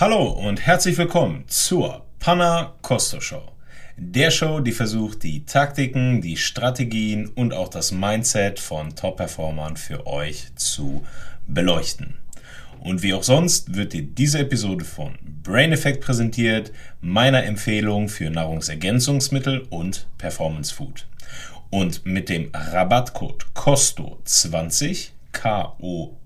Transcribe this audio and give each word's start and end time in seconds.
Hallo 0.00 0.28
und 0.28 0.64
herzlich 0.64 0.96
willkommen 0.96 1.42
zur 1.48 2.04
Panna 2.20 2.76
Costo 2.82 3.20
Show. 3.20 3.42
Der 3.96 4.30
Show, 4.30 4.60
die 4.60 4.70
versucht, 4.70 5.24
die 5.24 5.44
Taktiken, 5.44 6.20
die 6.20 6.36
Strategien 6.36 7.26
und 7.26 7.52
auch 7.52 7.66
das 7.66 7.90
Mindset 7.90 8.60
von 8.60 8.94
Top-Performern 8.94 9.76
für 9.76 10.06
euch 10.06 10.54
zu 10.54 11.04
beleuchten. 11.48 12.14
Und 12.78 13.02
wie 13.02 13.12
auch 13.12 13.24
sonst 13.24 13.74
wird 13.74 13.92
dir 13.92 14.04
diese 14.04 14.38
Episode 14.38 14.84
von 14.84 15.18
Brain 15.42 15.72
Effect 15.72 16.04
präsentiert, 16.04 16.70
meiner 17.00 17.42
Empfehlung 17.42 18.08
für 18.08 18.30
Nahrungsergänzungsmittel 18.30 19.66
und 19.68 20.06
Performance 20.16 20.72
Food. 20.72 21.08
Und 21.70 22.06
mit 22.06 22.28
dem 22.28 22.52
Rabattcode 22.54 23.46
COSTO20 23.52 25.08
K-O-S-T-O 25.32 26.18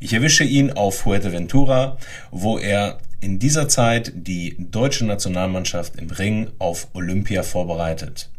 Ich 0.00 0.12
erwische 0.12 0.44
ihn 0.44 0.72
auf 0.72 1.00
Fuerteventura, 1.00 1.98
wo 2.30 2.58
er 2.58 2.98
in 3.20 3.38
dieser 3.38 3.68
Zeit 3.68 4.12
die 4.14 4.56
deutsche 4.58 5.04
Nationalmannschaft 5.04 5.96
im 5.96 6.10
Ring 6.10 6.50
auf 6.58 6.88
Olympia 6.94 7.42
vorbereitet. 7.42 8.30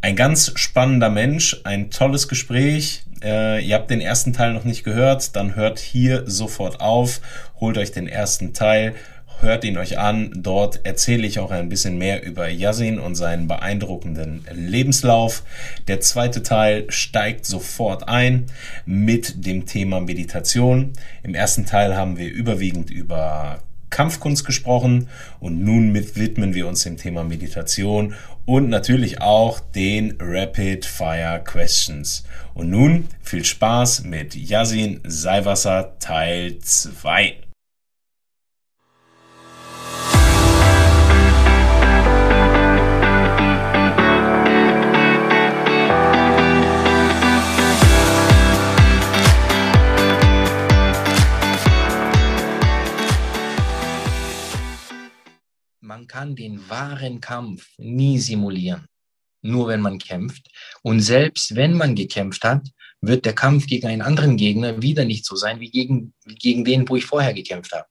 Ein 0.00 0.14
ganz 0.14 0.52
spannender 0.54 1.10
Mensch, 1.10 1.60
ein 1.64 1.90
tolles 1.90 2.28
Gespräch. 2.28 3.02
Äh, 3.20 3.64
ihr 3.66 3.74
habt 3.74 3.90
den 3.90 4.00
ersten 4.00 4.32
Teil 4.32 4.52
noch 4.52 4.62
nicht 4.62 4.84
gehört, 4.84 5.34
dann 5.34 5.56
hört 5.56 5.80
hier 5.80 6.22
sofort 6.30 6.80
auf, 6.80 7.20
holt 7.58 7.76
euch 7.76 7.90
den 7.90 8.06
ersten 8.06 8.54
Teil 8.54 8.94
hört 9.40 9.64
ihn 9.64 9.78
euch 9.78 9.98
an. 9.98 10.30
Dort 10.34 10.80
erzähle 10.84 11.26
ich 11.26 11.38
auch 11.38 11.50
ein 11.50 11.68
bisschen 11.68 11.98
mehr 11.98 12.22
über 12.22 12.48
Yasin 12.48 12.98
und 12.98 13.14
seinen 13.14 13.48
beeindruckenden 13.48 14.44
Lebenslauf. 14.52 15.42
Der 15.86 16.00
zweite 16.00 16.42
Teil 16.42 16.86
steigt 16.90 17.46
sofort 17.46 18.08
ein 18.08 18.46
mit 18.86 19.46
dem 19.46 19.66
Thema 19.66 20.00
Meditation. 20.00 20.92
Im 21.22 21.34
ersten 21.34 21.66
Teil 21.66 21.96
haben 21.96 22.18
wir 22.18 22.30
überwiegend 22.30 22.90
über 22.90 23.62
Kampfkunst 23.90 24.44
gesprochen 24.44 25.08
und 25.40 25.64
nun 25.64 25.92
mit 25.92 26.16
widmen 26.16 26.54
wir 26.54 26.68
uns 26.68 26.82
dem 26.82 26.96
Thema 26.96 27.24
Meditation 27.24 28.14
und 28.44 28.68
natürlich 28.68 29.20
auch 29.20 29.60
den 29.60 30.16
Rapid 30.20 30.84
Fire 30.84 31.42
Questions. 31.44 32.24
Und 32.54 32.70
nun 32.70 33.08
viel 33.22 33.44
Spaß 33.44 34.04
mit 34.04 34.34
Yasin 34.34 35.00
Seiwasser 35.04 35.98
Teil 35.98 36.58
2. 36.58 37.47
kann 56.08 56.34
den 56.34 56.68
wahren 56.68 57.20
Kampf 57.20 57.68
nie 57.78 58.18
simulieren, 58.18 58.86
nur 59.42 59.68
wenn 59.68 59.80
man 59.80 59.98
kämpft. 59.98 60.48
Und 60.82 61.00
selbst 61.00 61.54
wenn 61.54 61.74
man 61.74 61.94
gekämpft 61.94 62.42
hat, 62.44 62.66
wird 63.00 63.24
der 63.24 63.34
Kampf 63.34 63.66
gegen 63.66 63.86
einen 63.86 64.02
anderen 64.02 64.36
Gegner 64.36 64.82
wieder 64.82 65.04
nicht 65.04 65.24
so 65.24 65.36
sein 65.36 65.60
wie 65.60 65.70
gegen, 65.70 66.14
gegen 66.24 66.64
den, 66.64 66.88
wo 66.88 66.96
ich 66.96 67.04
vorher 67.06 67.32
gekämpft 67.32 67.72
habe. 67.72 67.86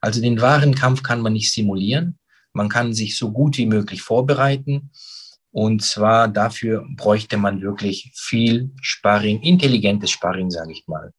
Also 0.00 0.20
den 0.20 0.40
wahren 0.40 0.74
Kampf 0.74 1.02
kann 1.02 1.22
man 1.22 1.32
nicht 1.32 1.52
simulieren. 1.52 2.18
Man 2.52 2.68
kann 2.68 2.92
sich 2.92 3.16
so 3.16 3.32
gut 3.32 3.56
wie 3.56 3.66
möglich 3.66 4.02
vorbereiten. 4.02 4.90
Und 5.52 5.82
zwar 5.82 6.28
dafür 6.28 6.86
bräuchte 6.96 7.36
man 7.36 7.62
wirklich 7.62 8.12
viel 8.14 8.70
Sparring, 8.80 9.42
intelligentes 9.42 10.10
Sparring, 10.10 10.50
sage 10.50 10.72
ich 10.72 10.86
mal. 10.86 11.12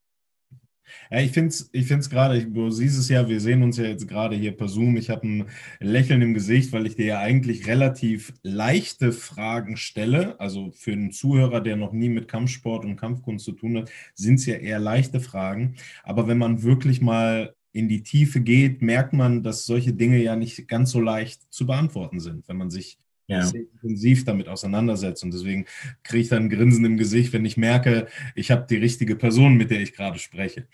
Ja, 1.12 1.20
ich 1.20 1.32
finde 1.32 1.50
es 1.50 1.70
ich 1.74 1.88
find's 1.88 2.10
gerade, 2.10 2.46
du 2.46 2.70
siehst 2.72 2.98
es 2.98 3.10
ja, 3.10 3.28
wir 3.28 3.42
sehen 3.42 3.64
uns 3.64 3.76
ja 3.78 3.84
jetzt 3.84 4.08
gerade 4.08 4.36
hier 4.36 4.56
per 4.56 4.70
Zoom. 4.70 4.96
Ich 4.96 5.10
habe 5.10 5.28
ein 5.28 5.46
Lächeln 5.82 6.22
im 6.22 6.34
Gesicht, 6.34 6.72
weil 6.72 6.88
ich 6.88 6.96
dir 6.96 7.06
ja 7.06 7.20
eigentlich 7.20 7.68
relativ 7.68 8.34
leichte 8.44 9.12
Fragen 9.12 9.76
stelle. 9.76 10.40
Also 10.40 10.72
für 10.72 10.94
einen 10.94 11.12
Zuhörer, 11.12 11.60
der 11.60 11.76
noch 11.76 11.92
nie 11.92 12.08
mit 12.08 12.30
Kampfsport 12.30 12.86
und 12.86 12.96
Kampfkunst 12.96 13.44
zu 13.44 13.52
tun 13.52 13.80
hat, 13.80 13.92
sind 14.16 14.36
es 14.36 14.46
ja 14.46 14.56
eher 14.56 14.80
leichte 14.80 15.20
Fragen. 15.20 15.76
Aber 16.04 16.28
wenn 16.30 16.38
man 16.38 16.64
wirklich 16.64 17.02
mal 17.02 17.56
in 17.74 17.90
die 17.90 18.04
Tiefe 18.04 18.40
geht, 18.40 18.82
merkt 18.82 19.12
man, 19.14 19.44
dass 19.44 19.66
solche 19.66 19.94
Dinge 19.94 20.22
ja 20.22 20.38
nicht 20.38 20.68
ganz 20.70 20.92
so 20.92 21.02
leicht 21.02 21.42
zu 21.54 21.66
beantworten 21.66 22.22
sind, 22.22 22.48
wenn 22.48 22.58
man 22.58 22.70
sich 22.70 23.00
ja. 23.32 23.44
sehr 23.44 23.62
intensiv 23.62 24.26
damit 24.26 24.48
auseinandersetzt. 24.48 25.24
Und 25.24 25.34
deswegen 25.34 25.66
kriege 26.04 26.22
ich 26.22 26.30
dann 26.30 26.44
ein 26.44 26.50
Grinsen 26.50 26.86
im 26.86 26.98
Gesicht, 26.98 27.34
wenn 27.34 27.46
ich 27.46 27.58
merke, 27.58 28.08
ich 28.36 28.52
habe 28.52 28.66
die 28.70 28.78
richtige 28.78 29.16
Person, 29.16 29.56
mit 29.56 29.72
der 29.72 29.82
ich 29.82 29.94
gerade 29.94 30.20
spreche. 30.20 30.68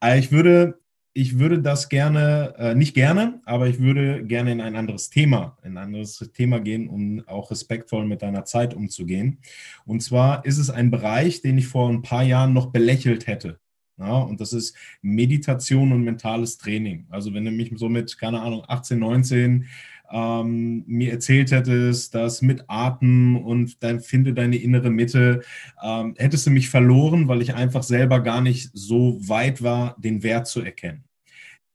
Aber 0.00 0.16
ich 0.16 0.32
würde, 0.32 0.78
ich 1.12 1.38
würde 1.38 1.60
das 1.60 1.88
gerne, 1.88 2.54
äh, 2.58 2.74
nicht 2.74 2.94
gerne, 2.94 3.40
aber 3.44 3.68
ich 3.68 3.78
würde 3.80 4.24
gerne 4.24 4.52
in 4.52 4.60
ein 4.60 4.76
anderes 4.76 5.10
Thema, 5.10 5.56
in 5.62 5.76
ein 5.76 5.84
anderes 5.84 6.18
Thema 6.32 6.60
gehen, 6.60 6.88
um 6.88 7.22
auch 7.26 7.50
respektvoll 7.50 8.06
mit 8.06 8.22
deiner 8.22 8.44
Zeit 8.44 8.74
umzugehen. 8.74 9.38
Und 9.84 10.02
zwar 10.02 10.44
ist 10.44 10.58
es 10.58 10.70
ein 10.70 10.90
Bereich, 10.90 11.42
den 11.42 11.58
ich 11.58 11.66
vor 11.66 11.88
ein 11.88 12.02
paar 12.02 12.24
Jahren 12.24 12.52
noch 12.52 12.66
belächelt 12.66 13.26
hätte. 13.26 13.58
Ja, 13.96 14.18
und 14.18 14.40
das 14.40 14.52
ist 14.52 14.76
Meditation 15.02 15.92
und 15.92 16.02
mentales 16.02 16.58
Training. 16.58 17.06
Also 17.10 17.32
wenn 17.32 17.44
du 17.44 17.52
mich 17.52 17.72
so 17.76 17.88
mit, 17.88 18.18
keine 18.18 18.40
Ahnung, 18.40 18.64
18, 18.66 18.98
19 18.98 19.66
ähm, 20.10 20.84
mir 20.86 21.12
erzählt 21.12 21.50
hättest, 21.50 22.14
dass 22.14 22.42
mit 22.42 22.64
Atem 22.68 23.36
und 23.36 23.82
dann 23.82 24.00
finde 24.00 24.34
deine 24.34 24.56
innere 24.56 24.90
Mitte, 24.90 25.42
ähm, 25.82 26.14
hättest 26.16 26.46
du 26.46 26.50
mich 26.50 26.68
verloren, 26.68 27.28
weil 27.28 27.42
ich 27.42 27.54
einfach 27.54 27.82
selber 27.82 28.20
gar 28.20 28.40
nicht 28.40 28.70
so 28.72 29.18
weit 29.28 29.62
war, 29.62 29.96
den 29.98 30.22
Wert 30.22 30.46
zu 30.46 30.60
erkennen. 30.60 31.04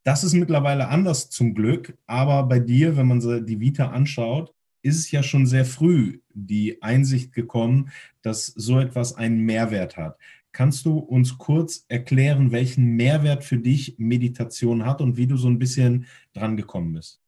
Das 0.04 0.24
ist 0.24 0.34
mittlerweile 0.34 0.88
anders 0.88 1.30
zum 1.30 1.54
Glück, 1.54 1.98
aber 2.08 2.44
bei 2.44 2.60
dir, 2.60 2.98
wenn 2.98 3.08
man 3.08 3.46
die 3.46 3.60
Vita 3.60 3.90
anschaut, 3.90 4.54
ist 4.82 4.98
es 4.98 5.12
ja 5.12 5.24
schon 5.24 5.46
sehr 5.46 5.66
früh 5.66 6.20
die 6.34 6.82
Einsicht 6.82 7.34
gekommen, 7.34 7.90
dass 8.22 8.46
so 8.46 8.80
etwas 8.80 9.16
einen 9.16 9.42
Mehrwert 9.42 9.98
hat. 9.98 10.18
Kannst 10.52 10.86
du 10.86 10.98
uns 10.98 11.38
kurz 11.38 11.86
erklären, 11.90 12.52
welchen 12.52 12.96
Mehrwert 12.96 13.44
für 13.44 13.58
dich 13.58 13.96
Meditation 13.98 14.86
hat 14.86 15.02
und 15.02 15.18
wie 15.18 15.28
du 15.28 15.38
so 15.38 15.48
ein 15.48 15.60
bisschen 15.60 16.08
dran 16.34 16.58
gekommen 16.58 16.94
bist? 16.94 17.22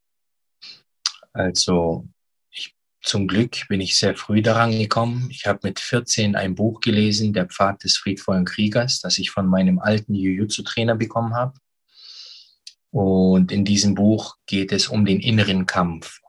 Also 1.34 2.08
ich, 2.50 2.76
zum 3.02 3.28
Glück 3.28 3.68
bin 3.70 3.82
ich 3.82 3.96
sehr 3.96 4.16
früh 4.16 4.42
daran 4.42 4.72
gekommen. 4.72 5.28
Ich 5.32 5.46
habe 5.46 5.60
mit 5.64 5.80
14 5.80 6.36
ein 6.36 6.56
Buch 6.56 6.82
gelesen, 6.82 7.34
Der 7.34 7.48
Pfad 7.48 7.84
des 7.84 7.98
friedvollen 7.98 8.46
Kriegers, 8.46 9.00
das 9.00 9.18
ich 9.18 9.32
von 9.32 9.48
meinem 9.48 9.80
alten 9.80 10.14
Jiu-Jitsu-Trainer 10.14 10.96
bekommen 10.96 11.34
habe. 11.34 11.54
Und 12.92 13.52
in 13.52 13.64
diesem 13.64 13.96
Buch 13.96 14.36
geht 14.46 14.74
es 14.74 14.88
um 14.88 15.06
den 15.06 15.22
inneren 15.22 15.66
Kampf. 15.66 16.20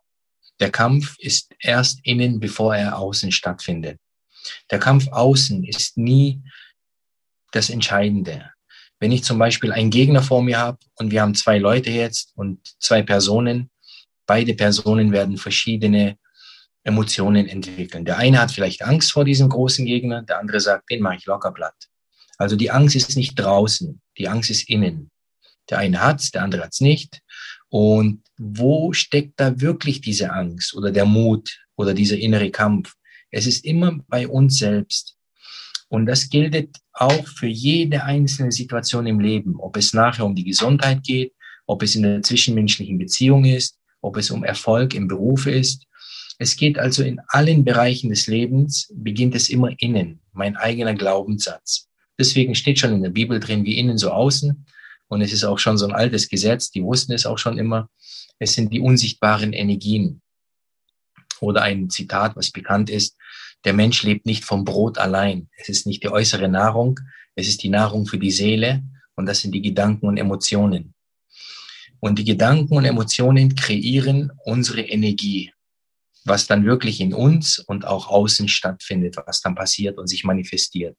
Der 0.60 0.70
Kampf 0.70 1.16
ist 1.18 1.52
erst 1.58 1.98
innen, 2.04 2.38
bevor 2.38 2.76
er 2.76 2.96
außen 2.96 3.32
stattfindet. 3.32 3.98
Der 4.70 4.78
Kampf 4.78 5.08
außen 5.08 5.64
ist 5.64 5.98
nie 5.98 6.40
das 7.50 7.68
Entscheidende. 7.68 8.50
Wenn 9.00 9.10
ich 9.10 9.24
zum 9.24 9.38
Beispiel 9.38 9.72
einen 9.72 9.90
Gegner 9.90 10.22
vor 10.22 10.42
mir 10.42 10.58
habe 10.58 10.78
und 10.94 11.10
wir 11.10 11.22
haben 11.22 11.34
zwei 11.34 11.58
Leute 11.58 11.90
jetzt 11.90 12.32
und 12.36 12.60
zwei 12.78 13.02
Personen, 13.02 13.71
beide 14.32 14.54
Personen 14.54 15.12
werden 15.12 15.36
verschiedene 15.36 16.16
Emotionen 16.84 17.46
entwickeln. 17.46 18.06
Der 18.06 18.16
eine 18.16 18.40
hat 18.40 18.50
vielleicht 18.50 18.80
Angst 18.80 19.12
vor 19.12 19.26
diesem 19.26 19.50
großen 19.50 19.84
Gegner, 19.84 20.22
der 20.22 20.38
andere 20.38 20.58
sagt, 20.58 20.90
den 20.90 21.02
mache 21.02 21.16
ich 21.16 21.26
locker 21.26 21.52
platt. 21.52 21.74
Also 22.38 22.56
die 22.56 22.70
Angst 22.70 22.96
ist 22.96 23.14
nicht 23.14 23.34
draußen, 23.34 24.00
die 24.16 24.28
Angst 24.28 24.48
ist 24.48 24.70
innen. 24.70 25.10
Der 25.68 25.80
eine 25.80 26.00
hat's, 26.00 26.30
der 26.30 26.44
andere 26.44 26.62
hat's 26.62 26.80
nicht. 26.80 27.20
Und 27.68 28.22
wo 28.38 28.94
steckt 28.94 29.38
da 29.38 29.60
wirklich 29.60 30.00
diese 30.00 30.32
Angst 30.32 30.74
oder 30.74 30.90
der 30.90 31.04
Mut 31.04 31.60
oder 31.76 31.92
dieser 31.92 32.16
innere 32.16 32.50
Kampf? 32.50 32.94
Es 33.30 33.46
ist 33.46 33.66
immer 33.66 33.98
bei 34.08 34.26
uns 34.26 34.56
selbst. 34.56 35.14
Und 35.88 36.06
das 36.06 36.30
gilt 36.30 36.70
auch 36.94 37.26
für 37.28 37.48
jede 37.48 38.02
einzelne 38.04 38.50
Situation 38.50 39.06
im 39.06 39.20
Leben, 39.20 39.60
ob 39.60 39.76
es 39.76 39.92
nachher 39.92 40.24
um 40.24 40.34
die 40.34 40.44
Gesundheit 40.44 41.02
geht, 41.02 41.34
ob 41.66 41.82
es 41.82 41.94
in 41.96 42.02
der 42.02 42.22
zwischenmenschlichen 42.22 42.96
Beziehung 42.96 43.44
ist, 43.44 43.76
ob 44.02 44.18
es 44.18 44.30
um 44.30 44.44
Erfolg 44.44 44.94
im 44.94 45.08
Beruf 45.08 45.46
ist, 45.46 45.86
Es 46.38 46.56
geht 46.56 46.76
also 46.76 47.04
in 47.04 47.20
allen 47.28 47.62
Bereichen 47.62 48.10
des 48.10 48.26
Lebens, 48.26 48.92
beginnt 48.96 49.34
es 49.36 49.48
immer 49.48 49.70
innen, 49.78 50.20
mein 50.32 50.56
eigener 50.56 50.94
Glaubenssatz. 50.94 51.88
Deswegen 52.18 52.56
steht 52.56 52.80
schon 52.80 52.94
in 52.94 53.02
der 53.02 53.10
Bibel 53.10 53.38
drin, 53.38 53.64
wie 53.64 53.78
innen 53.78 53.96
so 53.96 54.10
außen. 54.10 54.66
Und 55.06 55.20
es 55.20 55.32
ist 55.32 55.44
auch 55.44 55.60
schon 55.60 55.78
so 55.78 55.86
ein 55.86 55.92
altes 55.92 56.28
Gesetz, 56.28 56.70
die 56.70 56.82
wussten 56.82 57.12
es 57.12 57.26
auch 57.26 57.38
schon 57.38 57.58
immer. 57.58 57.90
Es 58.40 58.54
sind 58.54 58.72
die 58.72 58.80
unsichtbaren 58.80 59.52
Energien. 59.52 60.20
Oder 61.40 61.62
ein 61.62 61.90
Zitat, 61.90 62.34
was 62.34 62.50
bekannt 62.50 62.90
ist, 62.90 63.16
der 63.64 63.72
Mensch 63.72 64.02
lebt 64.02 64.26
nicht 64.26 64.44
vom 64.44 64.64
Brot 64.64 64.98
allein. 64.98 65.48
Es 65.56 65.68
ist 65.68 65.86
nicht 65.86 66.02
die 66.02 66.08
äußere 66.08 66.48
Nahrung, 66.48 66.98
es 67.36 67.46
ist 67.46 67.62
die 67.62 67.68
Nahrung 67.68 68.06
für 68.06 68.18
die 68.18 68.32
Seele 68.32 68.82
und 69.14 69.26
das 69.26 69.40
sind 69.40 69.52
die 69.52 69.62
Gedanken 69.62 70.06
und 70.06 70.16
Emotionen. 70.16 70.94
Und 72.04 72.18
die 72.18 72.24
Gedanken 72.24 72.74
und 72.74 72.84
Emotionen 72.84 73.54
kreieren 73.54 74.32
unsere 74.44 74.80
Energie, 74.80 75.52
was 76.24 76.48
dann 76.48 76.66
wirklich 76.66 77.00
in 77.00 77.14
uns 77.14 77.60
und 77.60 77.86
auch 77.86 78.08
außen 78.08 78.48
stattfindet, 78.48 79.16
was 79.24 79.40
dann 79.40 79.54
passiert 79.54 79.98
und 79.98 80.08
sich 80.08 80.24
manifestiert. 80.24 80.98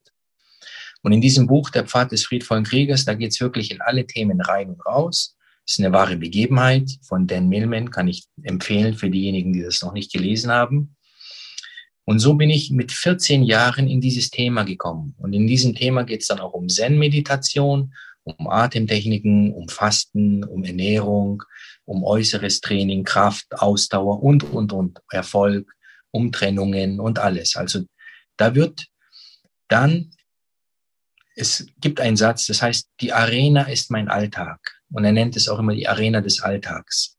Und 1.01 1.11
in 1.11 1.19
diesem 1.19 1.45
Buch, 1.45 1.69
Der 1.71 1.85
Pfad 1.85 2.13
des 2.13 2.25
friedvollen 2.25 2.63
Kriegers, 2.63 3.03
da 3.03 3.15
geht 3.15 3.31
es 3.31 3.41
wirklich 3.41 3.71
in 3.71 3.81
alle 3.81 4.07
Themen 4.07 4.39
rein 4.39 4.69
und 4.69 4.85
raus. 4.85 5.35
Das 5.65 5.73
ist 5.73 5.79
eine 5.79 5.91
wahre 5.91 6.15
Begebenheit 6.15 6.89
von 7.01 7.27
Dan 7.27 7.49
Millman, 7.49 7.91
kann 7.91 8.07
ich 8.07 8.23
empfehlen 8.41 8.93
für 8.93 9.09
diejenigen, 9.09 9.51
die 9.51 9.61
das 9.61 9.81
noch 9.81 9.91
nicht 9.91 10.13
gelesen 10.13 10.51
haben. 10.51 10.95
Und 12.05 12.19
so 12.19 12.35
bin 12.35 12.49
ich 12.49 12.71
mit 12.71 12.93
14 12.93 13.43
Jahren 13.43 13.89
in 13.89 13.99
dieses 13.99 14.29
Thema 14.29 14.63
gekommen. 14.63 15.15
Und 15.17 15.33
in 15.33 15.47
diesem 15.47 15.75
Thema 15.75 16.03
geht 16.03 16.21
es 16.21 16.27
dann 16.27 16.39
auch 16.39 16.53
um 16.53 16.69
Zen-Meditation, 16.69 17.93
um 18.23 18.47
Atemtechniken, 18.47 19.53
um 19.53 19.67
Fasten, 19.67 20.43
um 20.43 20.63
Ernährung, 20.63 21.43
um 21.85 22.03
äußeres 22.03 22.61
Training, 22.61 23.03
Kraft, 23.03 23.45
Ausdauer 23.51 24.23
und, 24.23 24.43
und, 24.43 24.71
und, 24.71 24.99
Erfolg, 25.11 25.71
um 26.11 26.31
Trennungen 26.31 26.99
und 26.99 27.19
alles. 27.19 27.55
Also 27.55 27.83
da 28.37 28.55
wird 28.55 28.85
dann, 29.67 30.11
es 31.35 31.65
gibt 31.79 31.99
einen 31.99 32.17
Satz, 32.17 32.45
das 32.47 32.61
heißt, 32.61 32.89
die 33.01 33.11
Arena 33.11 33.63
ist 33.63 33.91
mein 33.91 34.07
Alltag. 34.07 34.59
Und 34.91 35.05
er 35.05 35.11
nennt 35.11 35.35
es 35.35 35.49
auch 35.49 35.59
immer 35.59 35.73
die 35.73 35.87
Arena 35.87 36.21
des 36.21 36.41
Alltags. 36.41 37.17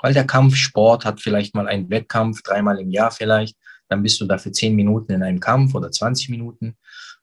Weil 0.00 0.14
der 0.14 0.26
Kampfsport 0.26 1.04
hat 1.04 1.20
vielleicht 1.20 1.54
mal 1.54 1.66
einen 1.66 1.90
Wettkampf, 1.90 2.42
dreimal 2.42 2.78
im 2.78 2.90
Jahr 2.90 3.10
vielleicht, 3.10 3.56
dann 3.88 4.02
bist 4.02 4.20
du 4.20 4.26
dafür 4.26 4.52
zehn 4.52 4.74
Minuten 4.74 5.12
in 5.12 5.22
einem 5.22 5.40
Kampf 5.40 5.74
oder 5.74 5.90
20 5.90 6.28
Minuten 6.28 6.76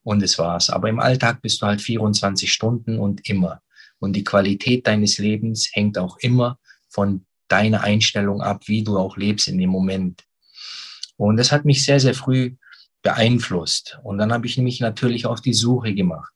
und 0.04 0.22
es 0.22 0.38
war's. 0.38 0.70
Aber 0.70 0.90
im 0.90 1.00
Alltag 1.00 1.42
bist 1.42 1.62
du 1.62 1.66
halt 1.66 1.82
24 1.82 2.52
Stunden 2.52 3.00
und 3.00 3.28
immer. 3.28 3.62
Und 4.00 4.14
die 4.14 4.24
Qualität 4.24 4.86
deines 4.88 5.18
Lebens 5.18 5.70
hängt 5.74 5.98
auch 5.98 6.18
immer 6.18 6.60
von 6.90 7.26
deiner 7.48 7.82
Einstellung 7.82 8.42
ab, 8.42 8.68
wie 8.68 8.84
du 8.84 8.98
auch 8.98 9.18
lebst 9.18 9.48
in 9.48 9.58
dem 9.58 9.70
Moment. 9.70 10.24
Und 11.18 11.38
das 11.38 11.52
hat 11.52 11.66
mich 11.66 11.86
sehr, 11.86 12.00
sehr 12.00 12.14
früh 12.14 12.56
beeinflusst. 13.02 14.00
Und 14.04 14.18
dann 14.18 14.34
habe 14.34 14.48
ich 14.48 14.58
mich 14.58 14.80
natürlich 14.80 15.26
auf 15.26 15.42
die 15.42 15.54
Suche 15.54 15.94
gemacht. 15.94 16.34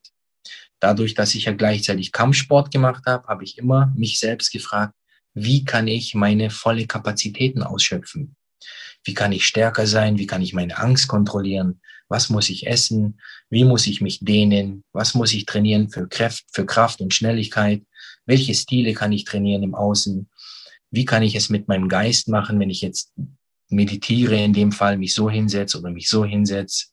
Dadurch, 0.79 1.15
dass 1.15 1.33
ich 1.33 1.45
ja 1.45 1.53
gleichzeitig 1.53 2.11
Kampfsport 2.11 2.71
gemacht 2.71 3.03
habe, 3.07 3.27
habe 3.27 3.43
ich 3.43 3.57
immer 3.57 3.91
mich 3.95 4.19
selbst 4.19 4.51
gefragt, 4.51 4.93
wie 5.33 5.65
kann 5.65 5.87
ich 5.87 6.13
meine 6.13 6.49
volle 6.49 6.85
Kapazitäten 6.85 7.63
ausschöpfen? 7.63 8.35
Wie 9.03 9.13
kann 9.13 9.31
ich 9.31 9.45
stärker 9.45 9.87
sein? 9.87 10.17
Wie 10.17 10.27
kann 10.27 10.41
ich 10.41 10.53
meine 10.53 10.77
Angst 10.77 11.07
kontrollieren? 11.07 11.81
Was 12.09 12.29
muss 12.29 12.49
ich 12.49 12.67
essen? 12.67 13.19
Wie 13.49 13.63
muss 13.63 13.87
ich 13.87 14.01
mich 14.01 14.19
dehnen? 14.19 14.83
Was 14.93 15.13
muss 15.13 15.33
ich 15.33 15.45
trainieren 15.45 15.89
für 15.89 16.07
Kraft, 16.07 16.45
für 16.51 16.65
Kraft 16.65 17.01
und 17.01 17.13
Schnelligkeit? 17.13 17.83
Welche 18.25 18.53
Stile 18.53 18.93
kann 18.93 19.11
ich 19.11 19.25
trainieren 19.25 19.63
im 19.63 19.75
Außen? 19.75 20.29
Wie 20.91 21.05
kann 21.05 21.23
ich 21.23 21.35
es 21.35 21.49
mit 21.49 21.67
meinem 21.67 21.89
Geist 21.89 22.29
machen, 22.29 22.59
wenn 22.59 22.69
ich 22.69 22.81
jetzt 22.81 23.13
meditiere, 23.69 24.35
in 24.35 24.53
dem 24.53 24.71
Fall 24.71 24.97
mich 24.97 25.13
so 25.13 25.29
hinsetze 25.29 25.79
oder 25.79 25.91
mich 25.91 26.07
so 26.07 26.23
hinsetze? 26.23 26.87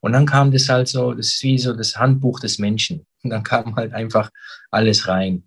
Und 0.00 0.12
dann 0.12 0.26
kam 0.26 0.50
das 0.50 0.68
halt 0.68 0.88
so, 0.88 1.12
das 1.12 1.28
ist 1.28 1.42
wie 1.42 1.58
so 1.58 1.74
das 1.74 1.96
Handbuch 1.96 2.40
des 2.40 2.58
Menschen. 2.58 3.06
Und 3.22 3.30
dann 3.30 3.42
kam 3.42 3.76
halt 3.76 3.92
einfach 3.92 4.30
alles 4.70 5.06
rein. 5.08 5.44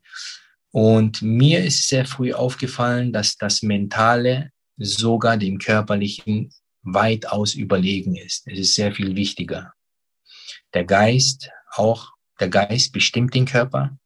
Und 0.72 1.22
mir 1.22 1.64
ist 1.64 1.88
sehr 1.88 2.06
früh 2.06 2.34
aufgefallen, 2.34 3.14
dass 3.14 3.38
das 3.38 3.62
Mentale 3.62 4.50
sogar 4.78 5.38
dem 5.38 5.60
körperlichen 5.60 6.52
weitaus 6.84 7.56
überlegen 7.56 8.16
ist. 8.16 8.48
Es 8.48 8.60
ist 8.60 8.76
sehr 8.76 8.94
viel 8.94 9.16
wichtiger. 9.16 9.74
Der 10.74 10.86
Geist, 10.86 11.50
auch 11.72 12.12
der 12.40 12.50
Geist 12.50 12.92
bestimmt 12.92 13.34
den 13.34 13.46
Körper. 13.46 13.98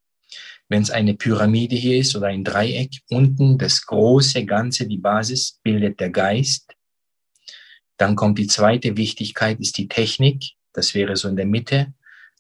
Wenn 0.70 0.82
es 0.82 0.92
eine 0.92 1.16
Pyramide 1.16 1.76
hier 1.76 1.98
ist 1.98 2.16
oder 2.16 2.28
ein 2.28 2.44
Dreieck, 2.44 3.02
unten 3.10 3.58
das 3.58 3.86
große 3.86 4.46
Ganze, 4.46 4.88
die 4.88 4.98
Basis, 4.98 5.60
bildet 5.64 6.00
der 6.00 6.10
Geist. 6.10 6.74
Dann 7.96 8.16
kommt 8.16 8.38
die 8.38 8.48
zweite 8.48 8.98
Wichtigkeit, 8.98 9.60
ist 9.60 9.78
die 9.78 9.88
Technik. 9.88 10.44
Das 10.74 10.94
wäre 10.94 11.16
so 11.16 11.30
in 11.30 11.38
der 11.38 11.46
Mitte. 11.46 11.94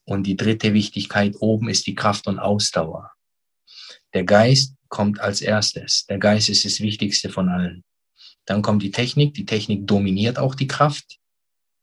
Und 0.03 0.23
die 0.23 0.35
dritte 0.35 0.73
Wichtigkeit 0.73 1.35
oben 1.39 1.69
ist 1.69 1.87
die 1.87 1.95
Kraft 1.95 2.27
und 2.27 2.39
Ausdauer. 2.39 3.11
Der 4.13 4.23
Geist 4.23 4.75
kommt 4.89 5.19
als 5.19 5.41
erstes. 5.41 6.05
Der 6.05 6.17
Geist 6.17 6.49
ist 6.49 6.65
das 6.65 6.79
Wichtigste 6.79 7.29
von 7.29 7.49
allen. 7.49 7.83
Dann 8.47 8.63
kommt 8.63 8.81
die 8.81 8.91
Technik. 8.91 9.35
Die 9.35 9.45
Technik 9.45 9.85
dominiert 9.85 10.39
auch 10.39 10.55
die 10.55 10.67
Kraft. 10.67 11.19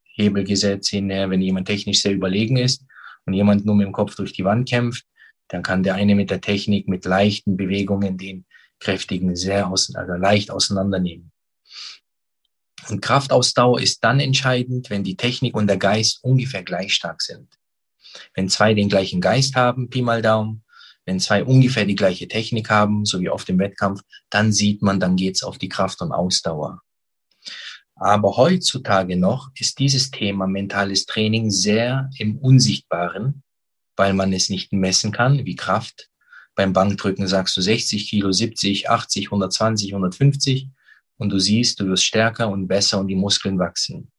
Hebelgesetz 0.04 0.88
hinher, 0.88 1.30
wenn 1.30 1.42
jemand 1.42 1.68
technisch 1.68 2.02
sehr 2.02 2.12
überlegen 2.12 2.56
ist 2.56 2.84
und 3.26 3.34
jemand 3.34 3.64
nur 3.64 3.74
mit 3.76 3.86
dem 3.86 3.92
Kopf 3.92 4.16
durch 4.16 4.32
die 4.32 4.44
Wand 4.44 4.68
kämpft, 4.68 5.04
dann 5.48 5.62
kann 5.62 5.82
der 5.82 5.94
eine 5.94 6.14
mit 6.14 6.30
der 6.30 6.40
Technik, 6.40 6.88
mit 6.88 7.04
leichten 7.04 7.56
Bewegungen 7.56 8.16
den 8.16 8.46
kräftigen 8.80 9.36
sehr 9.36 9.68
aus, 9.68 9.94
also 9.94 10.14
leicht 10.14 10.50
auseinandernehmen. 10.50 11.32
Und 12.88 13.02
Kraftausdauer 13.02 13.80
ist 13.80 14.02
dann 14.04 14.20
entscheidend, 14.20 14.90
wenn 14.90 15.04
die 15.04 15.16
Technik 15.16 15.56
und 15.56 15.66
der 15.66 15.78
Geist 15.78 16.22
ungefähr 16.22 16.62
gleich 16.62 16.94
stark 16.94 17.22
sind. 17.22 17.48
Wenn 18.34 18.48
zwei 18.48 18.74
den 18.74 18.88
gleichen 18.88 19.20
Geist 19.20 19.56
haben, 19.56 19.90
Pi 19.90 20.02
mal 20.02 20.22
Daumen, 20.22 20.63
wenn 21.06 21.20
zwei 21.20 21.44
ungefähr 21.44 21.84
die 21.84 21.96
gleiche 21.96 22.28
Technik 22.28 22.70
haben, 22.70 23.04
so 23.04 23.20
wie 23.20 23.28
auf 23.28 23.44
dem 23.44 23.58
Wettkampf, 23.58 24.02
dann 24.30 24.52
sieht 24.52 24.82
man, 24.82 25.00
dann 25.00 25.16
geht's 25.16 25.42
auf 25.42 25.58
die 25.58 25.68
Kraft 25.68 26.00
und 26.00 26.12
Ausdauer. 26.12 26.80
Aber 27.96 28.36
heutzutage 28.36 29.16
noch 29.16 29.50
ist 29.58 29.78
dieses 29.78 30.10
Thema 30.10 30.46
mentales 30.46 31.06
Training 31.06 31.50
sehr 31.50 32.10
im 32.18 32.38
Unsichtbaren, 32.38 33.42
weil 33.96 34.14
man 34.14 34.32
es 34.32 34.48
nicht 34.48 34.72
messen 34.72 35.12
kann, 35.12 35.44
wie 35.44 35.54
Kraft. 35.54 36.08
Beim 36.56 36.72
Bankdrücken 36.72 37.26
sagst 37.28 37.56
du 37.56 37.60
60 37.60 38.08
Kilo, 38.08 38.32
70, 38.32 38.90
80, 38.90 39.26
120, 39.26 39.92
150 39.92 40.68
und 41.18 41.30
du 41.30 41.38
siehst, 41.38 41.80
du 41.80 41.86
wirst 41.86 42.04
stärker 42.04 42.48
und 42.48 42.66
besser 42.66 42.98
und 42.98 43.08
die 43.08 43.14
Muskeln 43.14 43.58
wachsen. 43.58 44.10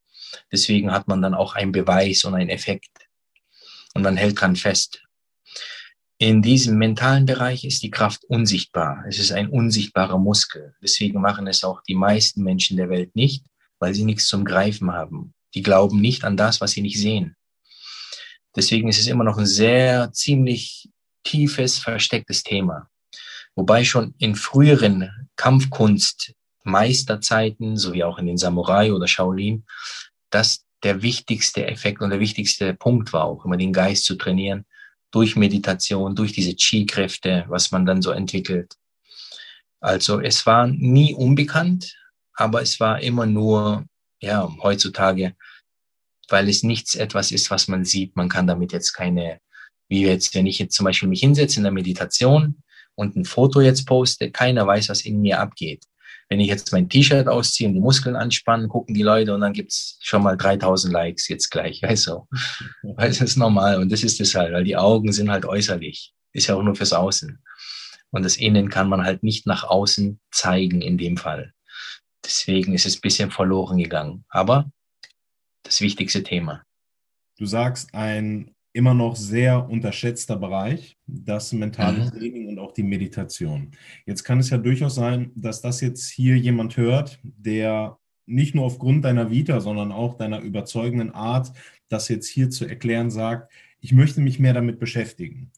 Deswegen 0.50 0.92
hat 0.92 1.08
man 1.08 1.22
dann 1.22 1.34
auch 1.34 1.54
einen 1.54 1.72
Beweis 1.72 2.24
und 2.24 2.34
einen 2.34 2.50
Effekt. 2.50 2.90
Und 3.94 4.02
man 4.02 4.16
hält 4.16 4.40
dran 4.40 4.56
fest. 4.56 5.02
In 6.18 6.40
diesem 6.40 6.78
mentalen 6.78 7.26
Bereich 7.26 7.64
ist 7.66 7.82
die 7.82 7.90
Kraft 7.90 8.24
unsichtbar. 8.24 9.04
Es 9.06 9.18
ist 9.18 9.32
ein 9.32 9.50
unsichtbarer 9.50 10.18
Muskel. 10.18 10.74
Deswegen 10.82 11.20
machen 11.20 11.46
es 11.46 11.62
auch 11.62 11.82
die 11.82 11.94
meisten 11.94 12.42
Menschen 12.42 12.78
der 12.78 12.88
Welt 12.88 13.14
nicht, 13.14 13.44
weil 13.78 13.94
sie 13.94 14.04
nichts 14.04 14.26
zum 14.26 14.46
Greifen 14.46 14.92
haben. 14.92 15.34
Die 15.54 15.62
glauben 15.62 16.00
nicht 16.00 16.24
an 16.24 16.38
das, 16.38 16.62
was 16.62 16.70
sie 16.70 16.80
nicht 16.80 16.98
sehen. 16.98 17.36
Deswegen 18.54 18.88
ist 18.88 18.98
es 18.98 19.08
immer 19.08 19.24
noch 19.24 19.36
ein 19.36 19.46
sehr 19.46 20.10
ziemlich 20.12 20.88
tiefes, 21.22 21.78
verstecktes 21.78 22.42
Thema. 22.42 22.88
Wobei 23.54 23.84
schon 23.84 24.14
in 24.16 24.36
früheren 24.36 25.28
Kampfkunst 25.36 26.32
Meisterzeiten, 26.64 27.76
sowie 27.76 28.04
auch 28.04 28.18
in 28.18 28.26
den 28.26 28.38
Samurai 28.38 28.92
oder 28.92 29.06
Shaolin, 29.06 29.66
das 30.30 30.64
der 30.82 31.02
wichtigste 31.02 31.66
Effekt 31.66 32.00
und 32.00 32.08
der 32.08 32.20
wichtigste 32.20 32.72
Punkt 32.72 33.12
war 33.12 33.24
auch, 33.24 33.44
immer 33.44 33.58
den 33.58 33.72
Geist 33.72 34.04
zu 34.04 34.16
trainieren, 34.16 34.64
durch 35.10 35.36
Meditation, 35.36 36.14
durch 36.14 36.32
diese 36.32 36.54
Chi-Kräfte, 36.54 37.44
was 37.48 37.70
man 37.70 37.86
dann 37.86 38.02
so 38.02 38.10
entwickelt. 38.10 38.74
Also 39.80 40.20
es 40.20 40.46
war 40.46 40.66
nie 40.66 41.14
unbekannt, 41.14 41.96
aber 42.34 42.62
es 42.62 42.80
war 42.80 43.00
immer 43.00 43.26
nur, 43.26 43.86
ja, 44.20 44.48
heutzutage, 44.62 45.36
weil 46.28 46.48
es 46.48 46.62
nichts 46.62 46.94
etwas 46.94 47.30
ist, 47.30 47.50
was 47.50 47.68
man 47.68 47.84
sieht. 47.84 48.16
Man 48.16 48.28
kann 48.28 48.46
damit 48.46 48.72
jetzt 48.72 48.92
keine, 48.92 49.40
wie 49.88 50.02
jetzt, 50.02 50.34
wenn 50.34 50.46
ich 50.46 50.58
jetzt 50.58 50.74
zum 50.74 50.84
Beispiel 50.84 51.08
mich 51.08 51.20
hinsetze 51.20 51.58
in 51.58 51.64
der 51.64 51.72
Meditation 51.72 52.62
und 52.94 53.16
ein 53.16 53.24
Foto 53.24 53.60
jetzt 53.60 53.86
poste, 53.86 54.30
keiner 54.30 54.66
weiß, 54.66 54.88
was 54.88 55.02
in 55.02 55.20
mir 55.20 55.38
abgeht. 55.40 55.84
Wenn 56.28 56.40
ich 56.40 56.48
jetzt 56.48 56.72
mein 56.72 56.88
T-Shirt 56.88 57.28
ausziehe 57.28 57.68
und 57.68 57.74
die 57.74 57.80
Muskeln 57.80 58.16
anspannen, 58.16 58.68
gucken 58.68 58.94
die 58.94 59.02
Leute 59.02 59.34
und 59.34 59.42
dann 59.42 59.52
gibt's 59.52 59.98
schon 60.02 60.22
mal 60.22 60.36
3000 60.36 60.92
Likes 60.92 61.28
jetzt 61.28 61.50
gleich. 61.50 61.82
Weißt 61.82 62.08
du? 62.08 62.26
Weil 62.82 63.08
das 63.08 63.20
ist 63.20 63.36
normal 63.36 63.80
und 63.80 63.92
das 63.92 64.02
ist 64.02 64.20
es 64.20 64.34
halt, 64.34 64.52
weil 64.52 64.64
die 64.64 64.76
Augen 64.76 65.12
sind 65.12 65.30
halt 65.30 65.44
äußerlich. 65.44 66.12
Ist 66.32 66.48
ja 66.48 66.56
auch 66.56 66.62
nur 66.62 66.74
fürs 66.74 66.92
Außen. 66.92 67.38
Und 68.10 68.24
das 68.24 68.36
Innen 68.36 68.68
kann 68.70 68.88
man 68.88 69.04
halt 69.04 69.22
nicht 69.22 69.46
nach 69.46 69.64
außen 69.64 70.20
zeigen 70.30 70.80
in 70.80 70.98
dem 70.98 71.16
Fall. 71.16 71.52
Deswegen 72.24 72.74
ist 72.74 72.86
es 72.86 72.96
ein 72.96 73.02
bisschen 73.02 73.30
verloren 73.30 73.78
gegangen. 73.78 74.24
Aber 74.28 74.70
das 75.62 75.80
wichtigste 75.80 76.22
Thema. 76.22 76.62
Du 77.38 77.46
sagst 77.46 77.94
ein 77.94 78.55
immer 78.76 78.92
noch 78.92 79.16
sehr 79.16 79.70
unterschätzter 79.70 80.36
Bereich, 80.36 80.98
das 81.06 81.52
mentale 81.54 82.04
mhm. 82.04 82.10
Training 82.10 82.48
und 82.48 82.58
auch 82.58 82.72
die 82.72 82.82
Meditation. 82.82 83.70
Jetzt 84.04 84.22
kann 84.22 84.38
es 84.38 84.50
ja 84.50 84.58
durchaus 84.58 84.94
sein, 84.94 85.32
dass 85.34 85.62
das 85.62 85.80
jetzt 85.80 86.10
hier 86.10 86.36
jemand 86.36 86.76
hört, 86.76 87.18
der 87.22 87.96
nicht 88.26 88.54
nur 88.54 88.66
aufgrund 88.66 89.06
deiner 89.06 89.30
Vita, 89.30 89.60
sondern 89.60 89.92
auch 89.92 90.18
deiner 90.18 90.40
überzeugenden 90.40 91.10
Art, 91.10 91.52
das 91.88 92.08
jetzt 92.08 92.28
hier 92.28 92.50
zu 92.50 92.66
erklären, 92.66 93.10
sagt, 93.10 93.50
ich 93.80 93.92
möchte 93.92 94.20
mich 94.20 94.38
mehr 94.38 94.52
damit 94.52 94.78
beschäftigen. 94.78 95.52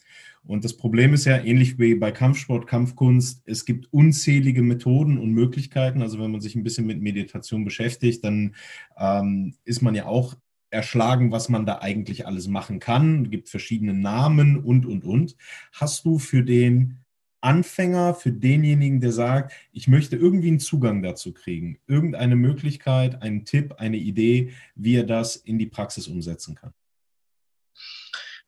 Und 0.45 0.65
das 0.65 0.77
Problem 0.77 1.13
ist 1.13 1.25
ja, 1.25 1.39
ähnlich 1.39 1.79
wie 1.79 1.97
bei 1.97 2.13
Kampfsport, 2.13 2.69
Kampfkunst, 2.69 3.43
es 3.47 3.65
gibt 3.65 3.93
unzählige 3.93 4.63
Methoden 4.63 5.19
und 5.19 5.33
Möglichkeiten. 5.33 6.03
Also 6.03 6.21
wenn 6.21 6.31
man 6.31 6.41
sich 6.41 6.55
ein 6.55 6.63
bisschen 6.63 6.87
mit 6.87 7.03
Meditation 7.03 7.65
beschäftigt, 7.65 8.25
dann 8.25 8.55
ähm, 8.97 9.55
ist 9.65 9.83
man 9.83 9.97
ja 9.97 10.07
auch 10.07 10.37
erschlagen, 10.71 11.33
was 11.33 11.49
man 11.49 11.67
da 11.67 11.79
eigentlich 11.79 12.27
alles 12.27 12.49
machen 12.49 12.79
kann. 12.79 13.25
Es 13.25 13.31
gibt 13.31 13.49
verschiedene 13.49 13.95
Namen 13.95 14.63
und, 14.63 14.87
und, 14.87 15.05
und. 15.05 15.37
Hast 15.73 16.05
du 16.05 16.19
für 16.19 16.43
den 16.43 16.99
Anfänger, 17.41 18.15
für 18.15 18.33
denjenigen, 18.33 19.01
der 19.01 19.13
sagt, 19.13 19.53
ich 19.73 19.87
möchte 19.87 20.17
irgendwie 20.17 20.49
einen 20.49 20.61
Zugang 20.61 21.03
dazu 21.03 21.33
kriegen, 21.33 21.79
irgendeine 21.87 22.37
Möglichkeit, 22.37 23.23
einen 23.23 23.45
Tipp, 23.45 23.75
eine 23.79 23.97
Idee, 23.97 24.53
wie 24.75 24.97
er 24.97 25.05
das 25.05 25.37
in 25.37 25.59
die 25.59 25.67
Praxis 25.67 26.09
umsetzen 26.09 26.57
kann? 26.57 26.73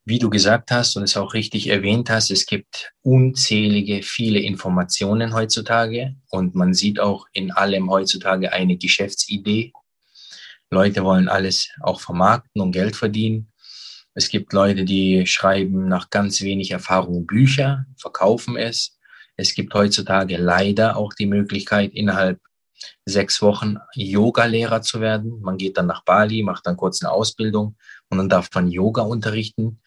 Wie 0.05 0.19
du 0.19 0.29
gesagt 0.29 0.71
hast 0.73 0.97
und 0.97 1.05
es 1.05 1.17
auch 1.17 1.35
richtig 1.35 1.69
erwähnt 1.69 2.11
hast, 2.11 2.31
es 2.31 2.47
gibt 2.47 2.93
unzählige, 3.03 4.03
viele 4.03 4.41
Informationen 4.41 5.35
heutzutage 5.35 6.17
und 6.31 6.55
man 6.55 6.75
sieht 6.75 6.99
auch 6.99 7.27
in 7.33 7.53
allem 7.53 7.91
heutzutage 7.91 8.53
eine 8.53 8.77
Geschäftsidee. 8.77 9.73
Leute 10.71 11.03
wollen 11.03 11.29
alles 11.29 11.71
auch 11.81 12.01
vermarkten 12.01 12.63
und 12.63 12.73
Geld 12.73 12.95
verdienen. 12.95 13.53
Es 14.15 14.29
gibt 14.29 14.53
Leute, 14.53 14.85
die 14.85 15.27
schreiben 15.27 15.89
nach 15.89 16.11
ganz 16.11 16.43
wenig 16.43 16.71
Erfahrung 16.71 17.27
Bücher, 17.27 17.87
verkaufen 17.97 18.57
es. 18.57 18.97
Es 19.37 19.55
gibt 19.55 19.75
heutzutage 19.75 20.37
leider 20.37 20.97
auch 20.97 21.13
die 21.13 21.27
Möglichkeit, 21.27 21.93
innerhalb 21.93 22.41
sechs 23.05 23.43
Wochen 23.43 23.77
Yoga-Lehrer 23.95 24.83
zu 24.83 25.01
werden. 25.01 25.41
Man 25.41 25.59
geht 25.59 25.77
dann 25.77 25.87
nach 25.87 26.05
Bali, 26.05 26.43
macht 26.43 26.67
dann 26.67 26.77
kurz 26.77 27.03
eine 27.03 27.13
Ausbildung 27.13 27.77
und 28.09 28.19
dann 28.19 28.29
darf 28.29 28.49
man 28.55 28.69
Yoga 28.69 29.03
unterrichten, 29.03 29.81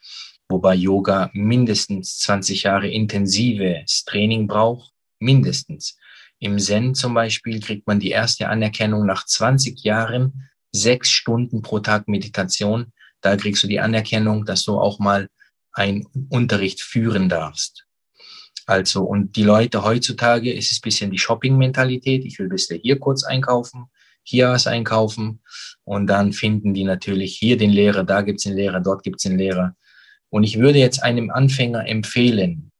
wobei 0.50 0.76
Yoga 0.76 1.30
mindestens 1.34 2.20
20 2.20 2.64
Jahre 2.64 2.90
intensives 2.90 4.04
Training 4.06 4.48
braucht. 4.48 4.92
Mindestens. 5.20 5.98
Im 6.40 6.60
Zen 6.60 6.94
zum 6.94 7.14
Beispiel 7.14 7.62
kriegt 7.62 7.88
man 7.88 8.02
die 8.02 8.10
erste 8.10 8.50
Anerkennung 8.50 9.06
nach 9.06 9.26
20 9.26 9.82
Jahren, 9.84 10.50
sechs 10.74 11.10
Stunden 11.12 11.62
pro 11.62 11.80
Tag 11.80 12.08
Meditation 12.08 12.92
da 13.24 13.38
kriegst 13.38 13.64
du 13.64 13.68
die 13.68 13.80
Anerkennung, 13.80 14.46
dass 14.46 14.64
du 14.66 14.78
auch 14.78 15.00
mal 15.00 15.30
einen 15.72 16.06
Unterricht 16.30 16.82
führen 16.82 17.30
darfst. 17.30 17.86
Also, 18.66 19.04
und 19.04 19.36
die 19.36 19.44
Leute 19.44 19.84
heutzutage 19.84 20.54
ist 20.54 20.72
es 20.72 20.80
bisschen 20.80 21.10
die 21.10 21.18
Shopping-Mentalität. 21.18 22.26
Ich 22.26 22.38
will 22.38 22.50
bis 22.50 22.68
hier 22.68 23.00
kurz 23.00 23.24
einkaufen, 23.24 23.86
hier 24.24 24.50
was 24.50 24.68
einkaufen. 24.68 25.42
Und 25.86 26.08
dann 26.08 26.34
finden 26.34 26.74
die 26.74 26.84
natürlich 26.84 27.38
hier 27.38 27.58
den 27.58 27.72
Lehrer, 27.72 28.04
da 28.04 28.22
gibt's 28.22 28.44
den 28.44 28.56
Lehrer, 28.56 28.82
dort 28.82 29.04
gibt's 29.04 29.24
den 29.24 29.38
Lehrer. 29.38 29.76
Und 30.30 30.44
ich 30.44 30.60
würde 30.60 30.80
jetzt 30.80 31.02
einem 31.02 31.30
Anfänger 31.30 31.88
empfehlen, 31.88 32.72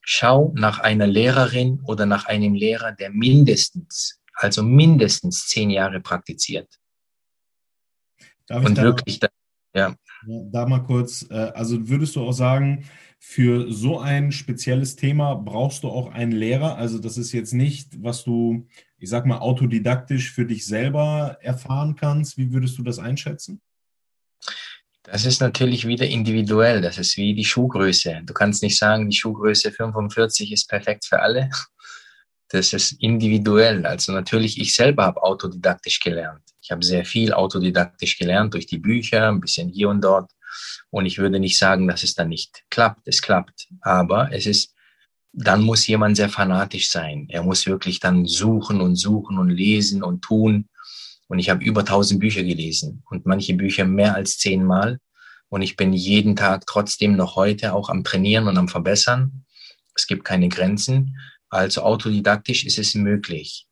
schau 0.00 0.52
nach 0.56 0.78
einer 0.78 1.06
Lehrerin 1.06 1.80
oder 1.84 2.06
nach 2.06 2.26
einem 2.26 2.54
Lehrer, 2.54 2.92
der 2.92 3.10
mindestens, 3.10 4.20
also 4.34 4.62
mindestens 4.62 5.48
zehn 5.48 5.70
Jahre 5.70 6.00
praktiziert. 6.00 6.68
Darf 8.48 8.64
und 8.64 8.76
wirklich 8.76 9.20
ja. 9.74 9.94
Da 10.26 10.66
mal 10.66 10.82
kurz, 10.82 11.26
äh, 11.30 11.34
also 11.34 11.88
würdest 11.88 12.16
du 12.16 12.22
auch 12.22 12.32
sagen, 12.32 12.84
für 13.20 13.70
so 13.72 13.98
ein 13.98 14.32
spezielles 14.32 14.96
Thema 14.96 15.34
brauchst 15.34 15.84
du 15.84 15.88
auch 15.88 16.12
einen 16.12 16.32
Lehrer? 16.32 16.76
Also 16.76 16.98
das 16.98 17.18
ist 17.18 17.32
jetzt 17.32 17.52
nicht, 17.52 18.02
was 18.02 18.24
du, 18.24 18.66
ich 18.98 19.08
sag 19.08 19.26
mal, 19.26 19.38
autodidaktisch 19.38 20.32
für 20.32 20.46
dich 20.46 20.66
selber 20.66 21.38
erfahren 21.42 21.96
kannst. 21.96 22.38
Wie 22.38 22.52
würdest 22.52 22.78
du 22.78 22.82
das 22.82 22.98
einschätzen? 22.98 23.60
Das 25.02 25.24
ist 25.24 25.40
natürlich 25.40 25.86
wieder 25.86 26.06
individuell. 26.06 26.80
Das 26.80 26.98
ist 26.98 27.16
wie 27.16 27.34
die 27.34 27.44
Schuhgröße. 27.44 28.22
Du 28.24 28.34
kannst 28.34 28.62
nicht 28.62 28.78
sagen, 28.78 29.08
die 29.08 29.16
Schuhgröße 29.16 29.72
45 29.72 30.52
ist 30.52 30.68
perfekt 30.68 31.04
für 31.06 31.20
alle. 31.20 31.50
Das 32.48 32.72
ist 32.72 32.92
individuell. 33.00 33.84
Also 33.86 34.12
natürlich, 34.12 34.60
ich 34.60 34.74
selber 34.74 35.04
habe 35.04 35.22
autodidaktisch 35.22 36.00
gelernt. 36.00 36.47
Ich 36.68 36.70
habe 36.70 36.84
sehr 36.84 37.06
viel 37.06 37.32
autodidaktisch 37.32 38.18
gelernt 38.18 38.52
durch 38.52 38.66
die 38.66 38.76
Bücher, 38.76 39.28
ein 39.28 39.40
bisschen 39.40 39.70
hier 39.70 39.88
und 39.88 40.02
dort. 40.02 40.30
Und 40.90 41.06
ich 41.06 41.16
würde 41.16 41.40
nicht 41.40 41.56
sagen, 41.56 41.88
dass 41.88 42.02
es 42.02 42.14
dann 42.14 42.28
nicht 42.28 42.62
klappt. 42.68 43.08
Es 43.08 43.22
klappt. 43.22 43.68
Aber 43.80 44.30
es 44.34 44.44
ist, 44.44 44.74
dann 45.32 45.62
muss 45.62 45.86
jemand 45.86 46.18
sehr 46.18 46.28
fanatisch 46.28 46.90
sein. 46.90 47.26
Er 47.30 47.42
muss 47.42 47.64
wirklich 47.64 48.00
dann 48.00 48.26
suchen 48.26 48.82
und 48.82 48.96
suchen 48.96 49.38
und 49.38 49.48
lesen 49.48 50.02
und 50.02 50.20
tun. 50.20 50.68
Und 51.28 51.38
ich 51.38 51.48
habe 51.48 51.64
über 51.64 51.86
tausend 51.86 52.20
Bücher 52.20 52.42
gelesen 52.42 53.02
und 53.08 53.24
manche 53.24 53.54
Bücher 53.54 53.86
mehr 53.86 54.14
als 54.14 54.36
zehnmal. 54.36 54.98
Und 55.48 55.62
ich 55.62 55.74
bin 55.74 55.94
jeden 55.94 56.36
Tag 56.36 56.66
trotzdem 56.66 57.16
noch 57.16 57.34
heute 57.34 57.72
auch 57.72 57.88
am 57.88 58.04
Trainieren 58.04 58.46
und 58.46 58.58
am 58.58 58.68
Verbessern. 58.68 59.46
Es 59.94 60.06
gibt 60.06 60.26
keine 60.26 60.50
Grenzen. 60.50 61.16
Also 61.48 61.80
autodidaktisch 61.80 62.66
ist 62.66 62.78
es 62.78 62.94
möglich. 62.94 63.67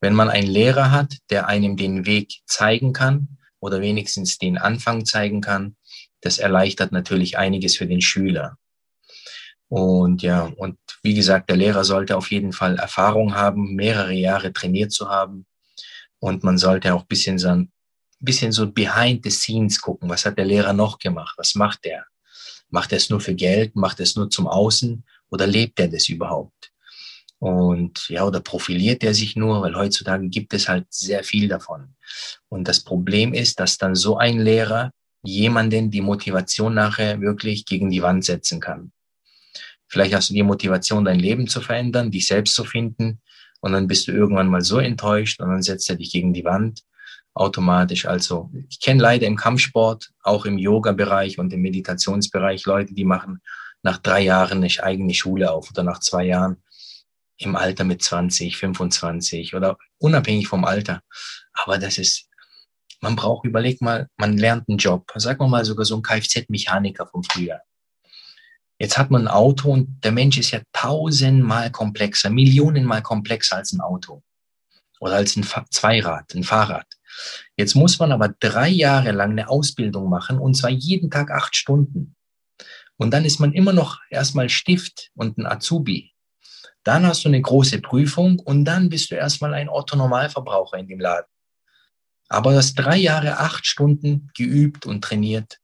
Wenn 0.00 0.14
man 0.14 0.30
einen 0.30 0.48
Lehrer 0.48 0.90
hat, 0.90 1.16
der 1.30 1.48
einem 1.48 1.76
den 1.76 2.06
Weg 2.06 2.40
zeigen 2.46 2.92
kann 2.92 3.38
oder 3.60 3.80
wenigstens 3.80 4.38
den 4.38 4.58
Anfang 4.58 5.04
zeigen 5.04 5.40
kann, 5.40 5.76
das 6.20 6.38
erleichtert 6.38 6.92
natürlich 6.92 7.38
einiges 7.38 7.76
für 7.76 7.86
den 7.86 8.00
Schüler. 8.00 8.56
Und 9.68 10.22
ja, 10.22 10.50
und 10.56 10.78
wie 11.02 11.14
gesagt, 11.14 11.50
der 11.50 11.56
Lehrer 11.56 11.84
sollte 11.84 12.16
auf 12.16 12.30
jeden 12.30 12.52
Fall 12.52 12.76
Erfahrung 12.76 13.34
haben, 13.34 13.74
mehrere 13.74 14.14
Jahre 14.14 14.52
trainiert 14.52 14.92
zu 14.92 15.08
haben. 15.08 15.46
Und 16.20 16.42
man 16.42 16.58
sollte 16.58 16.94
auch 16.94 17.04
bisschen 17.04 17.38
so, 17.38 17.48
ein 17.48 17.70
bisschen 18.18 18.50
so 18.50 18.70
behind 18.70 19.24
the 19.24 19.30
scenes 19.30 19.80
gucken. 19.80 20.08
Was 20.08 20.24
hat 20.24 20.38
der 20.38 20.46
Lehrer 20.46 20.72
noch 20.72 20.98
gemacht? 20.98 21.34
Was 21.36 21.54
macht 21.54 21.84
er? 21.84 22.06
Macht 22.70 22.92
er 22.92 22.98
es 22.98 23.10
nur 23.10 23.20
für 23.20 23.34
Geld? 23.34 23.76
Macht 23.76 24.00
er 24.00 24.04
es 24.04 24.16
nur 24.16 24.30
zum 24.30 24.46
Außen? 24.46 25.04
Oder 25.30 25.46
lebt 25.46 25.78
er 25.78 25.88
das 25.88 26.08
überhaupt? 26.08 26.72
Und 27.40 28.08
ja, 28.08 28.24
oder 28.24 28.40
profiliert 28.40 29.04
er 29.04 29.14
sich 29.14 29.36
nur, 29.36 29.62
weil 29.62 29.76
heutzutage 29.76 30.28
gibt 30.28 30.54
es 30.54 30.68
halt 30.68 30.86
sehr 30.90 31.22
viel 31.22 31.48
davon. 31.48 31.94
Und 32.48 32.66
das 32.66 32.80
Problem 32.80 33.32
ist, 33.32 33.60
dass 33.60 33.78
dann 33.78 33.94
so 33.94 34.16
ein 34.16 34.40
Lehrer 34.40 34.92
jemanden 35.22 35.90
die 35.90 36.00
Motivation 36.00 36.74
nachher 36.74 37.20
wirklich 37.20 37.64
gegen 37.64 37.90
die 37.90 38.02
Wand 38.02 38.24
setzen 38.24 38.60
kann. 38.60 38.92
Vielleicht 39.86 40.14
hast 40.14 40.30
du 40.30 40.34
die 40.34 40.42
Motivation, 40.42 41.04
dein 41.04 41.18
Leben 41.18 41.46
zu 41.46 41.60
verändern, 41.60 42.10
dich 42.10 42.26
selbst 42.26 42.54
zu 42.54 42.64
finden, 42.64 43.20
und 43.60 43.72
dann 43.72 43.86
bist 43.86 44.08
du 44.08 44.12
irgendwann 44.12 44.48
mal 44.48 44.62
so 44.62 44.78
enttäuscht 44.78 45.40
und 45.40 45.48
dann 45.48 45.62
setzt 45.62 45.90
er 45.90 45.96
dich 45.96 46.12
gegen 46.12 46.32
die 46.32 46.44
Wand 46.44 46.84
automatisch. 47.34 48.06
Also 48.06 48.50
ich 48.68 48.80
kenne 48.80 49.02
leider 49.02 49.26
im 49.26 49.36
Kampfsport, 49.36 50.10
auch 50.22 50.44
im 50.44 50.58
Yoga-Bereich 50.58 51.38
und 51.38 51.52
im 51.52 51.62
Meditationsbereich 51.62 52.64
Leute, 52.66 52.94
die 52.94 53.04
machen 53.04 53.40
nach 53.82 53.98
drei 53.98 54.22
Jahren 54.22 54.58
eine 54.58 54.82
eigene 54.82 55.14
Schule 55.14 55.50
auf 55.50 55.70
oder 55.70 55.82
nach 55.82 56.00
zwei 56.00 56.24
Jahren 56.24 56.56
im 57.38 57.56
Alter 57.56 57.84
mit 57.84 58.02
20, 58.02 58.56
25 58.56 59.54
oder 59.54 59.78
unabhängig 59.98 60.48
vom 60.48 60.64
Alter. 60.64 61.02
Aber 61.52 61.78
das 61.78 61.98
ist, 61.98 62.28
man 63.00 63.16
braucht, 63.16 63.46
überleg 63.46 63.80
mal, 63.80 64.08
man 64.16 64.36
lernt 64.36 64.68
einen 64.68 64.78
Job. 64.78 65.10
Sagen 65.14 65.40
wir 65.40 65.48
mal 65.48 65.64
sogar 65.64 65.84
so 65.84 65.96
ein 65.96 66.02
Kfz-Mechaniker 66.02 67.06
vom 67.06 67.22
Frühjahr. 67.22 67.62
Jetzt 68.80 68.96
hat 68.96 69.10
man 69.10 69.22
ein 69.22 69.28
Auto 69.28 69.72
und 69.72 70.04
der 70.04 70.12
Mensch 70.12 70.38
ist 70.38 70.52
ja 70.52 70.60
tausendmal 70.72 71.72
komplexer, 71.72 72.30
millionenmal 72.30 73.02
komplexer 73.02 73.56
als 73.56 73.72
ein 73.72 73.80
Auto 73.80 74.22
oder 75.00 75.16
als 75.16 75.36
ein 75.36 75.46
Zweirad, 75.70 76.32
ein 76.34 76.44
Fahrrad. 76.44 76.86
Jetzt 77.56 77.74
muss 77.74 77.98
man 77.98 78.12
aber 78.12 78.28
drei 78.28 78.68
Jahre 78.68 79.12
lang 79.12 79.32
eine 79.32 79.48
Ausbildung 79.48 80.08
machen 80.08 80.38
und 80.38 80.54
zwar 80.54 80.70
jeden 80.70 81.10
Tag 81.10 81.30
acht 81.30 81.56
Stunden. 81.56 82.14
Und 82.96 83.12
dann 83.12 83.24
ist 83.24 83.40
man 83.40 83.52
immer 83.52 83.72
noch 83.72 84.00
erstmal 84.10 84.48
Stift 84.48 85.10
und 85.14 85.38
ein 85.38 85.46
Azubi. 85.46 86.12
Dann 86.84 87.06
hast 87.06 87.24
du 87.24 87.28
eine 87.28 87.40
große 87.40 87.80
Prüfung 87.80 88.38
und 88.38 88.64
dann 88.64 88.88
bist 88.88 89.10
du 89.10 89.14
erstmal 89.14 89.54
ein 89.54 89.68
Otto-Normalverbraucher 89.68 90.78
in 90.78 90.88
dem 90.88 91.00
Laden. 91.00 91.26
Aber 92.28 92.52
du 92.52 92.58
hast 92.58 92.74
drei 92.74 92.96
Jahre, 92.96 93.38
acht 93.38 93.66
Stunden 93.66 94.30
geübt 94.36 94.86
und 94.86 95.02
trainiert. 95.02 95.58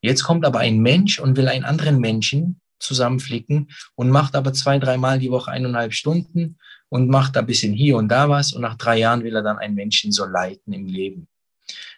Jetzt 0.00 0.22
kommt 0.22 0.44
aber 0.44 0.60
ein 0.60 0.78
Mensch 0.78 1.18
und 1.18 1.36
will 1.36 1.48
einen 1.48 1.64
anderen 1.64 1.98
Menschen 1.98 2.60
zusammenflicken 2.78 3.68
und 3.94 4.10
macht 4.10 4.36
aber 4.36 4.52
zwei, 4.52 4.78
dreimal 4.78 5.18
die 5.18 5.30
Woche 5.30 5.50
eineinhalb 5.50 5.92
Stunden 5.92 6.58
und 6.88 7.08
macht 7.08 7.36
da 7.36 7.40
ein 7.40 7.46
bisschen 7.46 7.72
hier 7.72 7.96
und 7.96 8.08
da 8.08 8.28
was 8.28 8.52
und 8.52 8.62
nach 8.62 8.76
drei 8.76 8.98
Jahren 8.98 9.24
will 9.24 9.34
er 9.34 9.42
dann 9.42 9.58
einen 9.58 9.74
Menschen 9.74 10.12
so 10.12 10.24
leiten 10.24 10.72
im 10.72 10.86
Leben. 10.86 11.28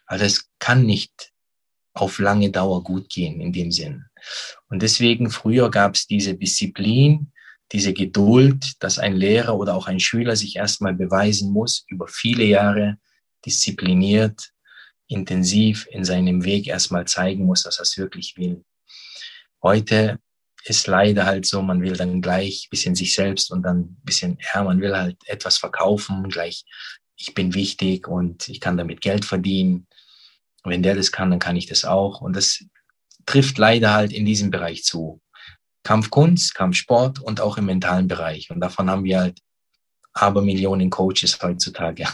Also 0.07 0.25
es 0.25 0.49
kann 0.59 0.87
nicht 0.87 1.33
auf 1.93 2.19
lange 2.19 2.51
Dauer 2.51 2.83
gut 2.83 3.09
gehen 3.11 3.41
in 3.41 3.53
dem 3.53 3.71
Sinn. 3.71 4.07
Und 4.69 4.83
deswegen 4.83 5.31
früher 5.31 5.71
gab 5.71 5.95
es 5.95 6.07
diese 6.07 6.35
Disziplin, 6.35 7.33
diese 7.73 7.93
Geduld, 7.93 8.73
dass 8.81 8.99
ein 8.99 9.15
Lehrer 9.15 9.57
oder 9.57 9.75
auch 9.75 9.87
ein 9.87 10.01
Schüler 10.01 10.37
sich 10.37 10.57
erstmal 10.57 10.95
beweisen 10.95 11.53
muss, 11.53 11.85
über 11.89 12.09
viele 12.09 12.45
Jahre 12.45 12.99
diszipliniert, 13.47 14.51
intensiv 15.07 15.87
in 15.91 16.05
seinem 16.05 16.45
Weg 16.45 16.67
erstmal 16.67 17.07
zeigen 17.07 17.45
muss, 17.45 17.63
dass 17.63 17.79
er 17.79 17.83
es 17.83 17.97
wirklich 17.97 18.37
will. 18.37 18.65
Heute 19.63 20.19
ist 20.65 20.87
leider 20.87 21.25
halt 21.25 21.47
so, 21.47 21.63
man 21.63 21.83
will 21.83 21.97
dann 21.97 22.21
gleich 22.21 22.69
bisschen 22.71 22.95
sich 22.95 23.15
selbst 23.15 23.51
und 23.51 23.63
dann 23.63 23.97
bisschen, 24.03 24.39
ja, 24.53 24.63
man 24.63 24.81
will 24.81 24.97
halt 24.97 25.17
etwas 25.27 25.57
verkaufen, 25.59 26.29
gleich 26.29 26.65
ich 27.21 27.35
bin 27.35 27.55
wichtig 27.55 28.09
und 28.09 28.49
ich 28.49 28.61
kann 28.61 28.77
damit 28.77 29.01
Geld 29.01 29.25
verdienen. 29.25 29.87
wenn 30.65 30.83
der 30.83 30.95
das 30.95 31.13
kann, 31.13 31.31
dann 31.31 31.39
kann 31.39 31.57
ich 31.57 31.67
das 31.67 31.85
auch. 31.85 32.21
Und 32.21 32.35
das 32.35 32.65
trifft 33.27 33.59
leider 33.59 33.93
halt 33.93 34.13
in 34.13 34.25
diesem 34.25 34.51
Bereich 34.51 34.85
zu. 34.85 35.21
Kampfkunst, 35.91 36.55
Kampfsport 36.55 37.19
und 37.19 37.41
auch 37.41 37.59
im 37.59 37.67
mentalen 37.67 38.07
Bereich. 38.07 38.49
Und 38.53 38.61
davon 38.61 38.89
haben 38.89 39.03
wir 39.03 39.19
halt 39.19 39.41
aber 40.13 40.41
Millionen 40.41 40.89
Coaches 40.89 41.37
heutzutage. 41.43 42.07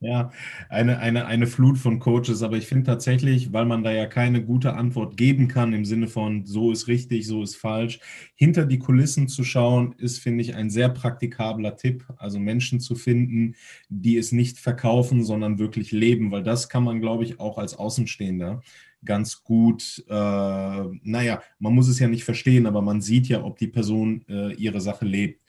Ja, 0.00 0.32
eine, 0.70 0.98
eine, 0.98 1.26
eine 1.26 1.46
Flut 1.46 1.76
von 1.76 1.98
Coaches, 1.98 2.42
aber 2.42 2.56
ich 2.56 2.66
finde 2.66 2.84
tatsächlich, 2.84 3.52
weil 3.52 3.66
man 3.66 3.84
da 3.84 3.92
ja 3.92 4.06
keine 4.06 4.42
gute 4.42 4.72
Antwort 4.72 5.18
geben 5.18 5.46
kann 5.46 5.74
im 5.74 5.84
Sinne 5.84 6.08
von 6.08 6.46
so 6.46 6.72
ist 6.72 6.88
richtig, 6.88 7.26
so 7.26 7.42
ist 7.42 7.54
falsch, 7.54 8.00
hinter 8.34 8.64
die 8.64 8.78
Kulissen 8.78 9.28
zu 9.28 9.44
schauen, 9.44 9.94
ist, 9.98 10.18
finde 10.18 10.42
ich, 10.42 10.54
ein 10.54 10.70
sehr 10.70 10.88
praktikabler 10.88 11.76
Tipp. 11.76 12.06
Also 12.16 12.38
Menschen 12.38 12.80
zu 12.80 12.94
finden, 12.94 13.56
die 13.90 14.16
es 14.16 14.32
nicht 14.32 14.58
verkaufen, 14.58 15.22
sondern 15.22 15.58
wirklich 15.58 15.92
leben, 15.92 16.30
weil 16.32 16.42
das 16.42 16.70
kann 16.70 16.82
man, 16.82 17.02
glaube 17.02 17.24
ich, 17.24 17.38
auch 17.38 17.58
als 17.58 17.74
Außenstehender 17.74 18.62
ganz 19.04 19.42
gut, 19.42 20.04
äh, 20.08 20.12
naja, 20.12 21.42
man 21.58 21.74
muss 21.74 21.88
es 21.88 21.98
ja 21.98 22.08
nicht 22.08 22.24
verstehen, 22.24 22.66
aber 22.66 22.82
man 22.82 23.00
sieht 23.00 23.28
ja, 23.28 23.42
ob 23.44 23.58
die 23.58 23.68
Person 23.68 24.24
äh, 24.28 24.54
ihre 24.54 24.80
Sache 24.80 25.04
lebt. 25.04 25.40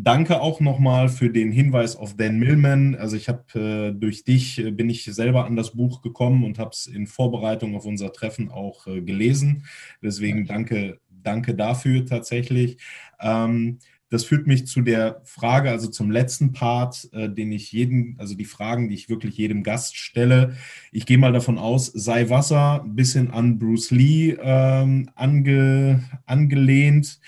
Danke 0.00 0.40
auch 0.40 0.60
nochmal 0.60 1.08
für 1.08 1.28
den 1.28 1.50
Hinweis 1.50 1.96
auf 1.96 2.16
Dan 2.16 2.38
Millman. 2.38 2.94
Also 2.94 3.16
ich 3.16 3.28
habe 3.28 3.58
äh, 3.58 3.92
durch 3.92 4.22
dich 4.22 4.58
äh, 4.60 4.70
bin 4.70 4.88
ich 4.88 5.04
selber 5.04 5.44
an 5.44 5.56
das 5.56 5.72
Buch 5.74 6.02
gekommen 6.02 6.44
und 6.44 6.60
habe 6.60 6.70
es 6.70 6.86
in 6.86 7.08
Vorbereitung 7.08 7.74
auf 7.74 7.84
unser 7.84 8.12
Treffen 8.12 8.48
auch 8.48 8.86
äh, 8.86 9.00
gelesen. 9.00 9.64
Deswegen 10.00 10.46
danke, 10.46 11.00
danke 11.10 11.56
dafür 11.56 12.06
tatsächlich. 12.06 12.78
Ähm, 13.20 13.78
das 14.10 14.24
führt 14.24 14.46
mich 14.46 14.66
zu 14.66 14.80
der 14.80 15.20
Frage, 15.24 15.70
also 15.70 15.88
zum 15.88 16.10
letzten 16.10 16.52
Part, 16.52 17.08
äh, 17.12 17.28
den 17.28 17.52
ich 17.52 17.72
jeden, 17.72 18.16
also 18.18 18.34
die 18.34 18.46
Fragen, 18.46 18.88
die 18.88 18.94
ich 18.94 19.08
wirklich 19.08 19.36
jedem 19.36 19.62
Gast 19.62 19.96
stelle. 19.96 20.56
Ich 20.92 21.04
gehe 21.04 21.18
mal 21.18 21.32
davon 21.32 21.58
aus, 21.58 21.86
sei 21.86 22.30
Wasser, 22.30 22.82
ein 22.82 22.96
bisschen 22.96 23.30
an 23.30 23.58
Bruce 23.58 23.90
Lee 23.90 24.36
ähm, 24.40 25.10
ange, 25.14 26.02
angelehnt. 26.24 27.20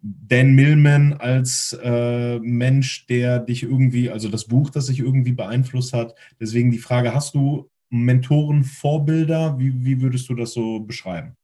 Dan 0.00 0.52
Millman 0.52 1.14
als 1.14 1.76
äh, 1.82 2.38
Mensch, 2.38 3.06
der 3.06 3.40
dich 3.40 3.64
irgendwie, 3.64 4.10
also 4.10 4.28
das 4.28 4.44
Buch, 4.44 4.70
das 4.70 4.86
sich 4.86 5.00
irgendwie 5.00 5.32
beeinflusst 5.32 5.92
hat. 5.92 6.14
Deswegen 6.40 6.70
die 6.70 6.78
Frage, 6.78 7.14
hast 7.14 7.34
du 7.34 7.68
Mentoren, 7.90 8.64
Vorbilder? 8.64 9.58
Wie, 9.58 9.84
wie 9.84 10.00
würdest 10.00 10.28
du 10.28 10.34
das 10.34 10.52
so 10.52 10.80
beschreiben? 10.80 11.36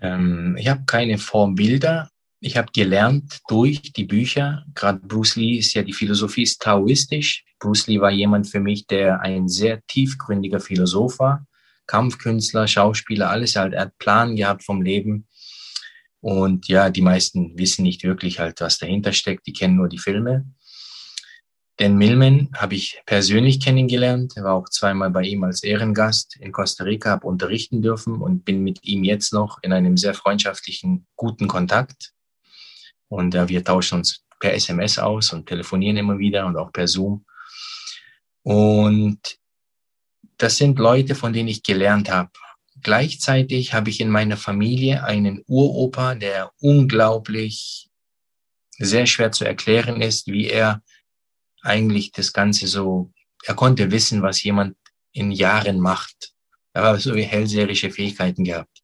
Ähm, 0.00 0.56
ich 0.58 0.68
habe 0.68 0.84
keine 0.84 1.18
Vorbilder. 1.18 2.10
Ich 2.40 2.56
habe 2.56 2.70
gelernt 2.72 3.40
durch 3.48 3.92
die 3.92 4.04
Bücher. 4.04 4.64
Gerade 4.74 5.00
Bruce 5.00 5.36
Lee 5.36 5.58
ist 5.58 5.74
ja 5.74 5.82
die 5.82 5.92
Philosophie 5.92 6.42
ist 6.42 6.62
taoistisch. 6.62 7.44
Bruce 7.58 7.88
Lee 7.88 8.00
war 8.00 8.12
jemand 8.12 8.48
für 8.48 8.60
mich, 8.60 8.86
der 8.86 9.20
ein 9.22 9.48
sehr 9.48 9.84
tiefgründiger 9.86 10.60
Philosoph 10.60 11.18
war. 11.18 11.46
Kampfkünstler, 11.88 12.68
Schauspieler, 12.68 13.30
alles 13.30 13.56
halt. 13.56 13.72
Er 13.72 13.82
hat 13.82 13.98
Plan 13.98 14.36
gehabt 14.36 14.62
vom 14.62 14.82
Leben 14.82 15.26
und 16.20 16.68
ja, 16.68 16.90
die 16.90 17.02
meisten 17.02 17.58
wissen 17.58 17.82
nicht 17.82 18.04
wirklich 18.04 18.38
halt, 18.38 18.60
was 18.60 18.78
dahinter 18.78 19.12
steckt. 19.12 19.46
Die 19.46 19.52
kennen 19.52 19.76
nur 19.76 19.88
die 19.88 19.98
Filme. 19.98 20.46
Den 21.80 21.96
Millman 21.96 22.50
habe 22.56 22.74
ich 22.74 23.00
persönlich 23.06 23.60
kennengelernt. 23.60 24.32
Er 24.36 24.44
war 24.44 24.54
auch 24.54 24.68
zweimal 24.68 25.10
bei 25.10 25.22
ihm 25.22 25.44
als 25.44 25.62
Ehrengast 25.62 26.36
in 26.40 26.50
Costa 26.50 26.84
Rica, 26.84 27.10
habe 27.10 27.26
unterrichten 27.26 27.82
dürfen 27.82 28.20
und 28.20 28.44
bin 28.44 28.64
mit 28.64 28.84
ihm 28.84 29.04
jetzt 29.04 29.32
noch 29.32 29.58
in 29.62 29.72
einem 29.72 29.96
sehr 29.96 30.14
freundschaftlichen, 30.14 31.06
guten 31.16 31.46
Kontakt. 31.46 32.12
Und 33.08 33.34
äh, 33.34 33.48
wir 33.48 33.64
tauschen 33.64 33.98
uns 33.98 34.24
per 34.38 34.54
SMS 34.54 34.98
aus 34.98 35.32
und 35.32 35.46
telefonieren 35.46 35.96
immer 35.96 36.18
wieder 36.18 36.46
und 36.46 36.56
auch 36.56 36.72
per 36.72 36.86
Zoom. 36.86 37.24
Und 38.42 39.38
das 40.36 40.56
sind 40.56 40.78
Leute, 40.78 41.14
von 41.14 41.32
denen 41.32 41.48
ich 41.48 41.62
gelernt 41.62 42.10
habe. 42.10 42.30
Gleichzeitig 42.80 43.74
habe 43.74 43.90
ich 43.90 44.00
in 44.00 44.08
meiner 44.08 44.36
Familie 44.36 45.02
einen 45.02 45.42
Uropa, 45.48 46.14
der 46.14 46.52
unglaublich 46.60 47.88
sehr 48.78 49.06
schwer 49.06 49.32
zu 49.32 49.44
erklären 49.44 50.00
ist, 50.00 50.28
wie 50.28 50.46
er 50.46 50.82
eigentlich 51.62 52.12
das 52.12 52.32
Ganze 52.32 52.68
so, 52.68 53.12
er 53.42 53.54
konnte 53.54 53.90
wissen, 53.90 54.22
was 54.22 54.42
jemand 54.44 54.76
in 55.12 55.32
Jahren 55.32 55.80
macht. 55.80 56.32
Er 56.72 56.84
hat 56.84 57.00
so 57.00 57.16
wie 57.16 57.22
hellseherische 57.22 57.90
Fähigkeiten 57.90 58.44
gehabt. 58.44 58.82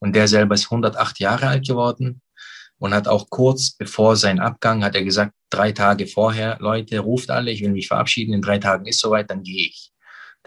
Und 0.00 0.14
der 0.14 0.28
selber 0.28 0.54
ist 0.54 0.66
108 0.66 1.18
Jahre 1.20 1.48
alt 1.48 1.66
geworden 1.66 2.20
und 2.78 2.94
hat 2.94 3.08
auch 3.08 3.30
kurz 3.30 3.70
bevor 3.70 4.16
sein 4.16 4.40
Abgang, 4.40 4.84
hat 4.84 4.94
er 4.94 5.04
gesagt, 5.04 5.32
drei 5.50 5.72
Tage 5.72 6.06
vorher, 6.06 6.58
Leute, 6.60 6.98
ruft 6.98 7.30
alle, 7.30 7.50
ich 7.50 7.62
will 7.62 7.70
mich 7.70 7.88
verabschieden, 7.88 8.34
in 8.34 8.42
drei 8.42 8.58
Tagen 8.58 8.86
ist 8.86 9.00
soweit, 9.00 9.30
dann 9.30 9.42
gehe 9.42 9.68
ich. 9.68 9.92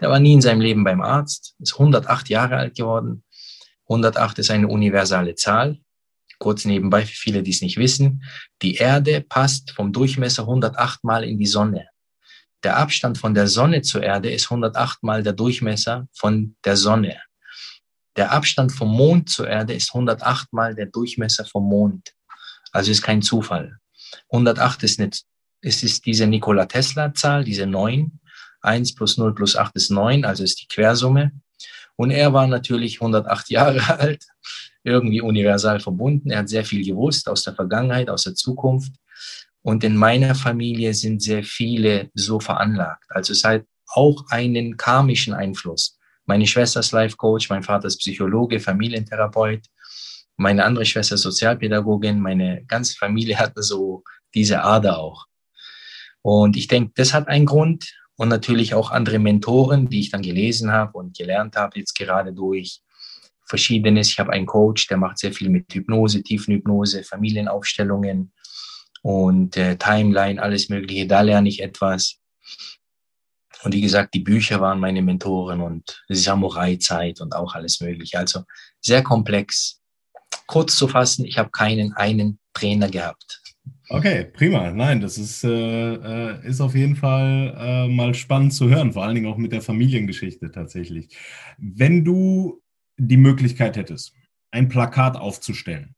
Der 0.00 0.10
war 0.10 0.20
nie 0.20 0.34
in 0.34 0.40
seinem 0.40 0.60
Leben 0.60 0.84
beim 0.84 1.00
Arzt, 1.00 1.54
ist 1.58 1.74
108 1.74 2.28
Jahre 2.28 2.56
alt 2.56 2.76
geworden. 2.76 3.24
108 3.88 4.38
ist 4.38 4.50
eine 4.50 4.68
universale 4.68 5.34
Zahl. 5.34 5.78
Kurz 6.38 6.64
nebenbei, 6.64 7.04
für 7.04 7.16
viele, 7.16 7.42
die 7.42 7.50
es 7.50 7.62
nicht 7.62 7.78
wissen, 7.78 8.22
die 8.62 8.76
Erde 8.76 9.22
passt 9.22 9.72
vom 9.72 9.92
Durchmesser 9.92 10.42
108 10.42 11.02
Mal 11.02 11.24
in 11.24 11.38
die 11.38 11.46
Sonne. 11.46 11.88
Der 12.62 12.76
Abstand 12.76 13.18
von 13.18 13.34
der 13.34 13.48
Sonne 13.48 13.82
zur 13.82 14.02
Erde 14.02 14.30
ist 14.30 14.46
108 14.46 15.02
Mal 15.02 15.22
der 15.22 15.32
Durchmesser 15.32 16.06
von 16.12 16.56
der 16.64 16.76
Sonne. 16.76 17.16
Der 18.16 18.32
Abstand 18.32 18.72
vom 18.72 18.88
Mond 18.88 19.30
zur 19.30 19.48
Erde 19.48 19.74
ist 19.74 19.94
108 19.94 20.52
Mal 20.52 20.74
der 20.74 20.86
Durchmesser 20.86 21.44
vom 21.44 21.68
Mond. 21.68 22.14
Also 22.78 22.92
ist 22.92 23.02
kein 23.02 23.22
Zufall. 23.22 23.76
108 24.30 24.84
ist 24.84 25.00
nicht, 25.00 25.24
es 25.60 25.82
ist 25.82 26.06
diese 26.06 26.28
Nikola 26.28 26.66
Tesla 26.66 27.12
Zahl, 27.12 27.42
diese 27.42 27.66
9. 27.66 28.20
1 28.60 28.94
plus 28.94 29.18
0 29.18 29.34
plus 29.34 29.56
8 29.56 29.74
ist 29.74 29.90
9, 29.90 30.24
also 30.24 30.44
ist 30.44 30.60
die 30.60 30.68
Quersumme. 30.68 31.32
Und 31.96 32.12
er 32.12 32.32
war 32.32 32.46
natürlich 32.46 33.00
108 33.00 33.50
Jahre 33.58 33.98
alt, 33.98 34.24
irgendwie 34.84 35.20
universal 35.20 35.80
verbunden. 35.80 36.30
Er 36.30 36.38
hat 36.38 36.48
sehr 36.48 36.64
viel 36.64 36.86
gewusst 36.86 37.28
aus 37.28 37.42
der 37.42 37.56
Vergangenheit, 37.56 38.08
aus 38.10 38.22
der 38.22 38.36
Zukunft. 38.36 38.92
Und 39.62 39.82
in 39.82 39.96
meiner 39.96 40.36
Familie 40.36 40.94
sind 40.94 41.20
sehr 41.20 41.42
viele 41.42 42.10
so 42.14 42.38
veranlagt. 42.38 43.06
Also 43.08 43.32
es 43.32 43.42
hat 43.42 43.64
auch 43.88 44.24
einen 44.30 44.76
karmischen 44.76 45.34
Einfluss. 45.34 45.98
Meine 46.26 46.46
Schwester 46.46 46.78
ist 46.78 46.92
Life 46.92 47.16
Coach, 47.16 47.50
mein 47.50 47.64
Vater 47.64 47.88
ist 47.88 47.98
Psychologe, 47.98 48.60
Familientherapeut, 48.60 49.66
meine 50.38 50.64
andere 50.64 50.86
Schwester 50.86 51.18
Sozialpädagogin, 51.18 52.20
meine 52.20 52.64
ganze 52.66 52.96
Familie 52.96 53.38
hat 53.38 53.52
so 53.56 54.04
diese 54.34 54.62
Ader 54.62 54.98
auch. 54.98 55.26
Und 56.22 56.56
ich 56.56 56.68
denke, 56.68 56.92
das 56.94 57.12
hat 57.12 57.28
einen 57.28 57.46
Grund 57.46 57.94
und 58.16 58.28
natürlich 58.28 58.74
auch 58.74 58.90
andere 58.90 59.18
Mentoren, 59.18 59.88
die 59.88 60.00
ich 60.00 60.10
dann 60.10 60.22
gelesen 60.22 60.72
habe 60.72 60.96
und 60.98 61.16
gelernt 61.16 61.56
habe, 61.56 61.78
jetzt 61.78 61.96
gerade 61.96 62.32
durch 62.32 62.80
verschiedenes. 63.46 64.10
Ich 64.10 64.18
habe 64.18 64.32
einen 64.32 64.46
Coach, 64.46 64.86
der 64.88 64.96
macht 64.96 65.18
sehr 65.18 65.32
viel 65.32 65.48
mit 65.48 65.72
Hypnose, 65.72 66.22
Tiefenhypnose, 66.22 67.02
Familienaufstellungen 67.02 68.32
und 69.02 69.56
äh, 69.56 69.76
Timeline, 69.76 70.40
alles 70.40 70.68
Mögliche. 70.68 71.06
Da 71.06 71.20
lerne 71.22 71.48
ich 71.48 71.62
etwas. 71.62 72.18
Und 73.64 73.74
wie 73.74 73.80
gesagt, 73.80 74.14
die 74.14 74.20
Bücher 74.20 74.60
waren 74.60 74.78
meine 74.78 75.02
Mentoren 75.02 75.60
und 75.60 76.04
Samurai-Zeit 76.08 77.20
und 77.20 77.34
auch 77.34 77.54
alles 77.54 77.80
Mögliche. 77.80 78.18
Also 78.18 78.44
sehr 78.80 79.02
komplex. 79.02 79.80
Kurz 80.46 80.76
zu 80.76 80.88
fassen, 80.88 81.24
ich 81.24 81.38
habe 81.38 81.50
keinen 81.50 81.92
einen 81.94 82.38
Trainer 82.54 82.88
gehabt. 82.88 83.42
Okay, 83.90 84.24
prima. 84.24 84.70
Nein, 84.70 85.00
das 85.00 85.16
ist, 85.16 85.44
äh, 85.44 85.94
äh, 85.94 86.46
ist 86.46 86.60
auf 86.60 86.74
jeden 86.74 86.96
Fall 86.96 87.54
äh, 87.58 87.88
mal 87.88 88.14
spannend 88.14 88.52
zu 88.52 88.68
hören, 88.68 88.92
vor 88.92 89.04
allen 89.04 89.14
Dingen 89.14 89.32
auch 89.32 89.38
mit 89.38 89.52
der 89.52 89.62
Familiengeschichte 89.62 90.50
tatsächlich. 90.50 91.16
Wenn 91.56 92.04
du 92.04 92.62
die 92.98 93.16
Möglichkeit 93.16 93.76
hättest, 93.76 94.12
ein 94.50 94.68
Plakat 94.68 95.16
aufzustellen, 95.16 95.94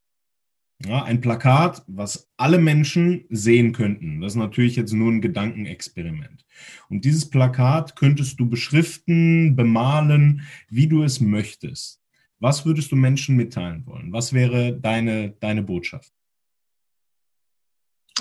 ja, 0.86 1.02
ein 1.02 1.20
Plakat, 1.20 1.82
was 1.88 2.30
alle 2.36 2.58
Menschen 2.58 3.26
sehen 3.28 3.72
könnten. 3.72 4.20
Das 4.20 4.32
ist 4.32 4.38
natürlich 4.38 4.76
jetzt 4.76 4.92
nur 4.92 5.12
ein 5.12 5.20
Gedankenexperiment. 5.20 6.46
Und 6.88 7.04
dieses 7.04 7.28
Plakat 7.28 7.96
könntest 7.96 8.40
du 8.40 8.48
beschriften, 8.48 9.56
bemalen, 9.56 10.42
wie 10.68 10.86
du 10.86 11.02
es 11.02 11.20
möchtest. 11.20 11.99
Was 12.40 12.64
würdest 12.64 12.90
du 12.90 12.96
Menschen 12.96 13.36
mitteilen 13.36 13.86
wollen? 13.86 14.12
Was 14.12 14.32
wäre 14.32 14.72
deine, 14.72 15.32
deine 15.32 15.62
Botschaft? 15.62 16.10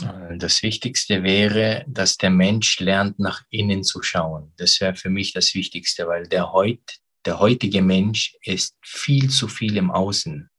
Äh, 0.02 0.38
das 0.38 0.62
Wichtigste 0.62 1.24
wäre, 1.24 1.86
dass 1.88 2.18
der 2.18 2.30
Mensch 2.30 2.80
lernt, 2.80 3.18
nach 3.18 3.44
innen 3.50 3.84
zu 3.84 4.02
schauen. 4.02 4.54
Das 4.58 4.80
wäre 4.82 4.96
für 4.96 5.10
mich 5.10 5.32
das 5.32 5.54
Wichtigste, 5.54 6.08
weil 6.08 6.28
der, 6.28 6.52
heut, 6.52 7.00
der 7.26 7.40
heutige 7.40 7.82
Mensch 7.82 8.36
ist 8.42 8.76
viel 8.84 9.30
zu 9.30 9.48
viel 9.48 9.78
im 9.78 9.90
Außen. 9.90 10.50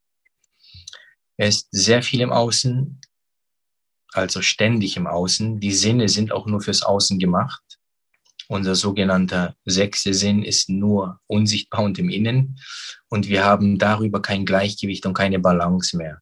Er 1.36 1.48
ist 1.48 1.68
sehr 1.70 2.02
viel 2.02 2.20
im 2.20 2.32
Außen, 2.32 3.00
also 4.12 4.40
ständig 4.42 4.96
im 4.96 5.06
Außen. 5.06 5.60
Die 5.60 5.72
Sinne 5.72 6.08
sind 6.08 6.32
auch 6.32 6.46
nur 6.46 6.60
fürs 6.60 6.82
Außen 6.82 7.18
gemacht. 7.18 7.69
Unser 8.50 8.74
sogenannter 8.74 9.54
sechste 9.64 10.12
Sinn 10.12 10.42
ist 10.42 10.68
nur 10.68 11.20
unsichtbar 11.28 11.84
und 11.84 12.00
im 12.00 12.08
Innen. 12.08 12.58
Und 13.08 13.28
wir 13.28 13.44
haben 13.44 13.78
darüber 13.78 14.20
kein 14.20 14.44
Gleichgewicht 14.44 15.06
und 15.06 15.14
keine 15.14 15.38
Balance 15.38 15.96
mehr. 15.96 16.20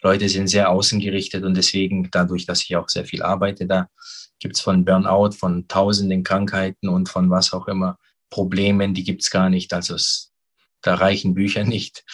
Leute 0.00 0.28
sind 0.28 0.46
sehr 0.46 0.70
außengerichtet 0.70 1.42
und 1.42 1.56
deswegen, 1.56 2.08
dadurch, 2.12 2.46
dass 2.46 2.62
ich 2.62 2.76
auch 2.76 2.88
sehr 2.88 3.04
viel 3.04 3.20
arbeite, 3.20 3.66
da 3.66 3.88
gibt 4.38 4.54
es 4.54 4.60
von 4.60 4.84
Burnout, 4.84 5.32
von 5.32 5.66
tausenden 5.66 6.22
Krankheiten 6.22 6.88
und 6.88 7.08
von 7.08 7.30
was 7.30 7.52
auch 7.52 7.66
immer 7.66 7.98
Problemen, 8.30 8.94
die 8.94 9.02
gibt 9.02 9.22
es 9.22 9.30
gar 9.32 9.50
nicht. 9.50 9.74
Also 9.74 9.96
es, 9.96 10.32
da 10.82 10.94
reichen 10.94 11.34
Bücher 11.34 11.64
nicht, 11.64 12.04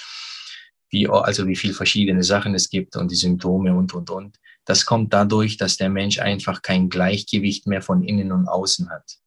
wie, 0.88 1.06
also 1.10 1.46
wie 1.46 1.56
viel 1.56 1.74
verschiedene 1.74 2.22
Sachen 2.22 2.54
es 2.54 2.70
gibt 2.70 2.96
und 2.96 3.10
die 3.10 3.16
Symptome 3.16 3.74
und, 3.74 3.92
und, 3.92 4.08
und. 4.08 4.38
Das 4.64 4.86
kommt 4.86 5.12
dadurch, 5.12 5.58
dass 5.58 5.76
der 5.76 5.90
Mensch 5.90 6.20
einfach 6.20 6.62
kein 6.62 6.88
Gleichgewicht 6.88 7.66
mehr 7.66 7.82
von 7.82 8.02
innen 8.02 8.32
und 8.32 8.48
außen 8.48 8.88
hat. 8.88 9.18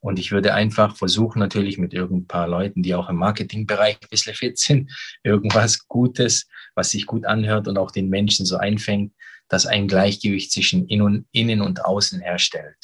Und 0.00 0.18
ich 0.18 0.32
würde 0.32 0.54
einfach 0.54 0.96
versuchen, 0.96 1.38
natürlich 1.38 1.76
mit 1.76 1.92
irgendein 1.92 2.26
paar 2.26 2.48
Leuten, 2.48 2.82
die 2.82 2.94
auch 2.94 3.10
im 3.10 3.16
Marketingbereich 3.16 3.98
ein 4.00 4.08
bisschen 4.10 4.34
fit 4.34 4.58
sind, 4.58 4.90
irgendwas 5.22 5.86
Gutes, 5.86 6.48
was 6.74 6.90
sich 6.90 7.06
gut 7.06 7.26
anhört 7.26 7.68
und 7.68 7.76
auch 7.76 7.90
den 7.90 8.08
Menschen 8.08 8.46
so 8.46 8.56
einfängt, 8.56 9.12
das 9.48 9.66
ein 9.66 9.88
Gleichgewicht 9.88 10.52
zwischen 10.52 10.88
innen 10.88 11.60
und 11.60 11.84
außen 11.84 12.20
herstellt. 12.20 12.76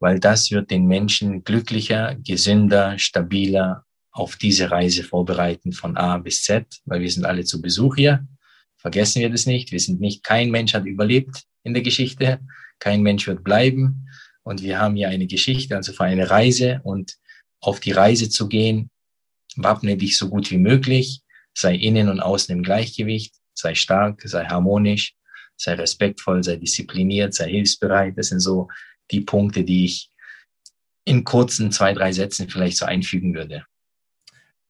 Weil 0.00 0.20
das 0.20 0.50
wird 0.50 0.70
den 0.70 0.86
Menschen 0.86 1.42
glücklicher, 1.44 2.16
gesünder, 2.16 2.98
stabiler 2.98 3.84
auf 4.10 4.36
diese 4.36 4.70
Reise 4.70 5.04
vorbereiten 5.04 5.72
von 5.72 5.96
A 5.96 6.18
bis 6.18 6.42
Z, 6.42 6.66
weil 6.84 7.00
wir 7.00 7.10
sind 7.10 7.24
alle 7.24 7.44
zu 7.44 7.62
Besuch 7.62 7.96
hier. 7.96 8.26
Vergessen 8.76 9.20
wir 9.20 9.30
das 9.30 9.46
nicht. 9.46 9.72
Wir 9.72 9.80
sind 9.80 10.00
nicht, 10.00 10.22
kein 10.22 10.50
Mensch 10.50 10.74
hat 10.74 10.86
überlebt 10.86 11.44
in 11.62 11.72
der 11.72 11.82
Geschichte. 11.82 12.40
Kein 12.78 13.02
Mensch 13.02 13.26
wird 13.26 13.42
bleiben. 13.42 14.08
Und 14.48 14.62
wir 14.62 14.80
haben 14.80 14.96
hier 14.96 15.10
eine 15.10 15.26
Geschichte, 15.26 15.76
also 15.76 15.92
für 15.92 16.04
eine 16.04 16.30
Reise 16.30 16.80
und 16.82 17.18
auf 17.60 17.80
die 17.80 17.92
Reise 17.92 18.30
zu 18.30 18.48
gehen, 18.48 18.88
wappne 19.56 19.98
dich 19.98 20.16
so 20.16 20.30
gut 20.30 20.50
wie 20.50 20.56
möglich, 20.56 21.20
sei 21.52 21.74
innen 21.74 22.08
und 22.08 22.20
außen 22.20 22.56
im 22.56 22.62
Gleichgewicht, 22.62 23.34
sei 23.52 23.74
stark, 23.74 24.22
sei 24.24 24.46
harmonisch, 24.46 25.12
sei 25.58 25.74
respektvoll, 25.74 26.42
sei 26.42 26.56
diszipliniert, 26.56 27.34
sei 27.34 27.50
hilfsbereit. 27.50 28.16
Das 28.16 28.28
sind 28.28 28.40
so 28.40 28.68
die 29.10 29.20
Punkte, 29.20 29.64
die 29.64 29.84
ich 29.84 30.10
in 31.04 31.24
kurzen 31.24 31.70
zwei, 31.70 31.92
drei 31.92 32.12
Sätzen 32.12 32.48
vielleicht 32.48 32.78
so 32.78 32.86
einfügen 32.86 33.34
würde. 33.34 33.66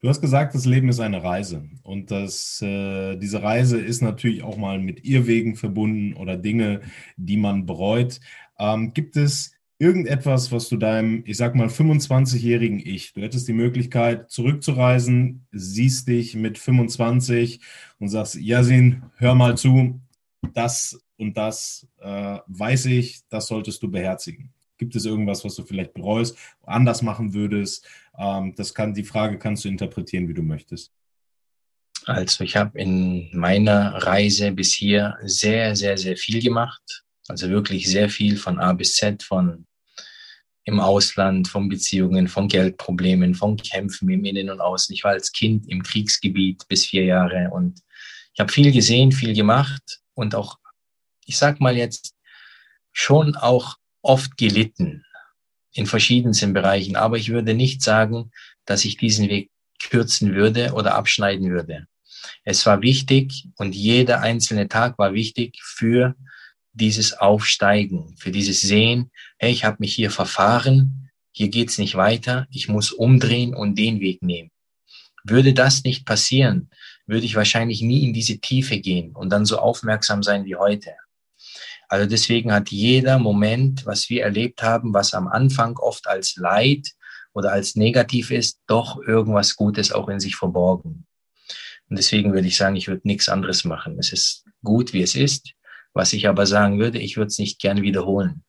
Du 0.00 0.08
hast 0.08 0.20
gesagt, 0.20 0.56
das 0.56 0.64
Leben 0.64 0.88
ist 0.88 0.98
eine 0.98 1.22
Reise 1.22 1.68
und 1.84 2.10
das, 2.10 2.60
äh, 2.62 3.14
diese 3.16 3.44
Reise 3.44 3.78
ist 3.78 4.02
natürlich 4.02 4.42
auch 4.42 4.56
mal 4.56 4.80
mit 4.80 5.04
Irrwegen 5.04 5.54
verbunden 5.54 6.14
oder 6.14 6.36
Dinge, 6.36 6.80
die 7.16 7.36
man 7.36 7.64
bereut. 7.64 8.18
Ähm, 8.58 8.92
gibt 8.92 9.16
es 9.16 9.52
irgendetwas, 9.78 10.50
was 10.50 10.68
du 10.68 10.76
deinem, 10.76 11.22
ich 11.24 11.36
sag 11.36 11.54
mal, 11.54 11.68
25-jährigen 11.68 12.80
Ich, 12.80 13.12
du 13.12 13.20
hättest 13.22 13.46
die 13.46 13.52
Möglichkeit 13.52 14.30
zurückzureisen, 14.30 15.46
siehst 15.52 16.08
dich 16.08 16.34
mit 16.34 16.58
25 16.58 17.60
und 17.98 18.08
sagst, 18.08 18.34
Yasin, 18.34 19.04
hör 19.16 19.34
mal 19.34 19.56
zu, 19.56 20.00
das 20.54 21.00
und 21.16 21.36
das 21.36 21.86
äh, 22.00 22.38
weiß 22.46 22.86
ich, 22.86 23.20
das 23.28 23.46
solltest 23.46 23.82
du 23.82 23.90
beherzigen. 23.90 24.52
Gibt 24.78 24.94
es 24.94 25.04
irgendwas, 25.04 25.44
was 25.44 25.56
du 25.56 25.64
vielleicht 25.64 25.94
bereust, 25.94 26.36
anders 26.62 27.02
machen 27.02 27.34
würdest? 27.34 27.86
Ähm, 28.16 28.54
das 28.56 28.74
kann, 28.74 28.94
die 28.94 29.04
Frage 29.04 29.38
kannst 29.38 29.64
du 29.64 29.68
interpretieren, 29.68 30.28
wie 30.28 30.34
du 30.34 30.42
möchtest. 30.42 30.92
Also 32.06 32.44
ich 32.44 32.56
habe 32.56 32.78
in 32.78 33.28
meiner 33.36 33.94
Reise 33.94 34.52
bis 34.52 34.72
hier 34.72 35.16
sehr, 35.24 35.76
sehr, 35.76 35.98
sehr 35.98 36.16
viel 36.16 36.40
gemacht. 36.40 37.04
Also 37.26 37.50
wirklich 37.50 37.86
sehr 37.86 38.08
viel 38.08 38.36
von 38.36 38.58
A 38.58 38.72
bis 38.72 38.94
Z, 38.94 39.22
von 39.22 39.66
im 40.68 40.80
Ausland, 40.80 41.48
von 41.48 41.70
Beziehungen, 41.70 42.28
von 42.28 42.46
Geldproblemen, 42.46 43.34
von 43.34 43.56
Kämpfen 43.56 44.10
im 44.10 44.24
Innen 44.26 44.50
und 44.50 44.60
Außen. 44.60 44.94
Ich 44.94 45.02
war 45.02 45.12
als 45.12 45.32
Kind 45.32 45.66
im 45.66 45.82
Kriegsgebiet 45.82 46.68
bis 46.68 46.84
vier 46.84 47.04
Jahre 47.04 47.48
und 47.50 47.80
ich 48.34 48.40
habe 48.40 48.52
viel 48.52 48.70
gesehen, 48.70 49.10
viel 49.10 49.34
gemacht 49.34 50.00
und 50.12 50.34
auch, 50.34 50.58
ich 51.24 51.38
sag 51.38 51.58
mal 51.60 51.74
jetzt, 51.74 52.14
schon 52.92 53.34
auch 53.34 53.76
oft 54.02 54.36
gelitten 54.36 55.06
in 55.72 55.86
verschiedensten 55.86 56.52
Bereichen. 56.52 56.96
Aber 56.96 57.16
ich 57.16 57.30
würde 57.30 57.54
nicht 57.54 57.82
sagen, 57.82 58.30
dass 58.66 58.84
ich 58.84 58.98
diesen 58.98 59.30
Weg 59.30 59.50
kürzen 59.82 60.34
würde 60.34 60.74
oder 60.74 60.96
abschneiden 60.96 61.50
würde. 61.50 61.86
Es 62.44 62.66
war 62.66 62.82
wichtig 62.82 63.48
und 63.56 63.74
jeder 63.74 64.20
einzelne 64.20 64.68
Tag 64.68 64.98
war 64.98 65.14
wichtig 65.14 65.58
für 65.62 66.14
dieses 66.72 67.14
Aufsteigen, 67.14 68.16
für 68.18 68.30
dieses 68.30 68.60
Sehen, 68.60 69.10
hey, 69.38 69.50
ich 69.50 69.64
habe 69.64 69.78
mich 69.80 69.94
hier 69.94 70.10
verfahren, 70.10 71.10
hier 71.32 71.48
geht's 71.48 71.78
nicht 71.78 71.94
weiter, 71.94 72.46
ich 72.50 72.68
muss 72.68 72.92
umdrehen 72.92 73.54
und 73.54 73.78
den 73.78 74.00
Weg 74.00 74.22
nehmen. 74.22 74.50
Würde 75.24 75.52
das 75.52 75.84
nicht 75.84 76.04
passieren, 76.04 76.70
würde 77.06 77.26
ich 77.26 77.34
wahrscheinlich 77.34 77.82
nie 77.82 78.04
in 78.04 78.12
diese 78.12 78.38
Tiefe 78.38 78.78
gehen 78.78 79.14
und 79.14 79.30
dann 79.30 79.44
so 79.44 79.58
aufmerksam 79.58 80.22
sein 80.22 80.44
wie 80.44 80.56
heute. 80.56 80.94
Also 81.88 82.06
deswegen 82.06 82.52
hat 82.52 82.70
jeder 82.70 83.18
Moment, 83.18 83.86
was 83.86 84.10
wir 84.10 84.22
erlebt 84.22 84.62
haben, 84.62 84.92
was 84.92 85.14
am 85.14 85.26
Anfang 85.26 85.78
oft 85.78 86.06
als 86.06 86.36
Leid 86.36 86.86
oder 87.32 87.52
als 87.52 87.76
negativ 87.76 88.30
ist, 88.30 88.60
doch 88.66 89.00
irgendwas 89.00 89.56
Gutes 89.56 89.90
auch 89.92 90.08
in 90.08 90.20
sich 90.20 90.36
verborgen. 90.36 91.06
Und 91.88 91.98
deswegen 91.98 92.34
würde 92.34 92.48
ich 92.48 92.56
sagen, 92.56 92.76
ich 92.76 92.88
würde 92.88 93.08
nichts 93.08 93.28
anderes 93.28 93.64
machen. 93.64 93.98
Es 93.98 94.12
ist 94.12 94.44
gut, 94.62 94.92
wie 94.92 95.02
es 95.02 95.14
ist. 95.14 95.54
Was 95.98 96.12
ich 96.12 96.28
aber 96.28 96.46
sagen 96.46 96.78
würde, 96.78 97.00
ich 97.00 97.16
würde 97.16 97.26
es 97.26 97.40
nicht 97.40 97.60
gern 97.60 97.82
wiederholen. 97.82 98.44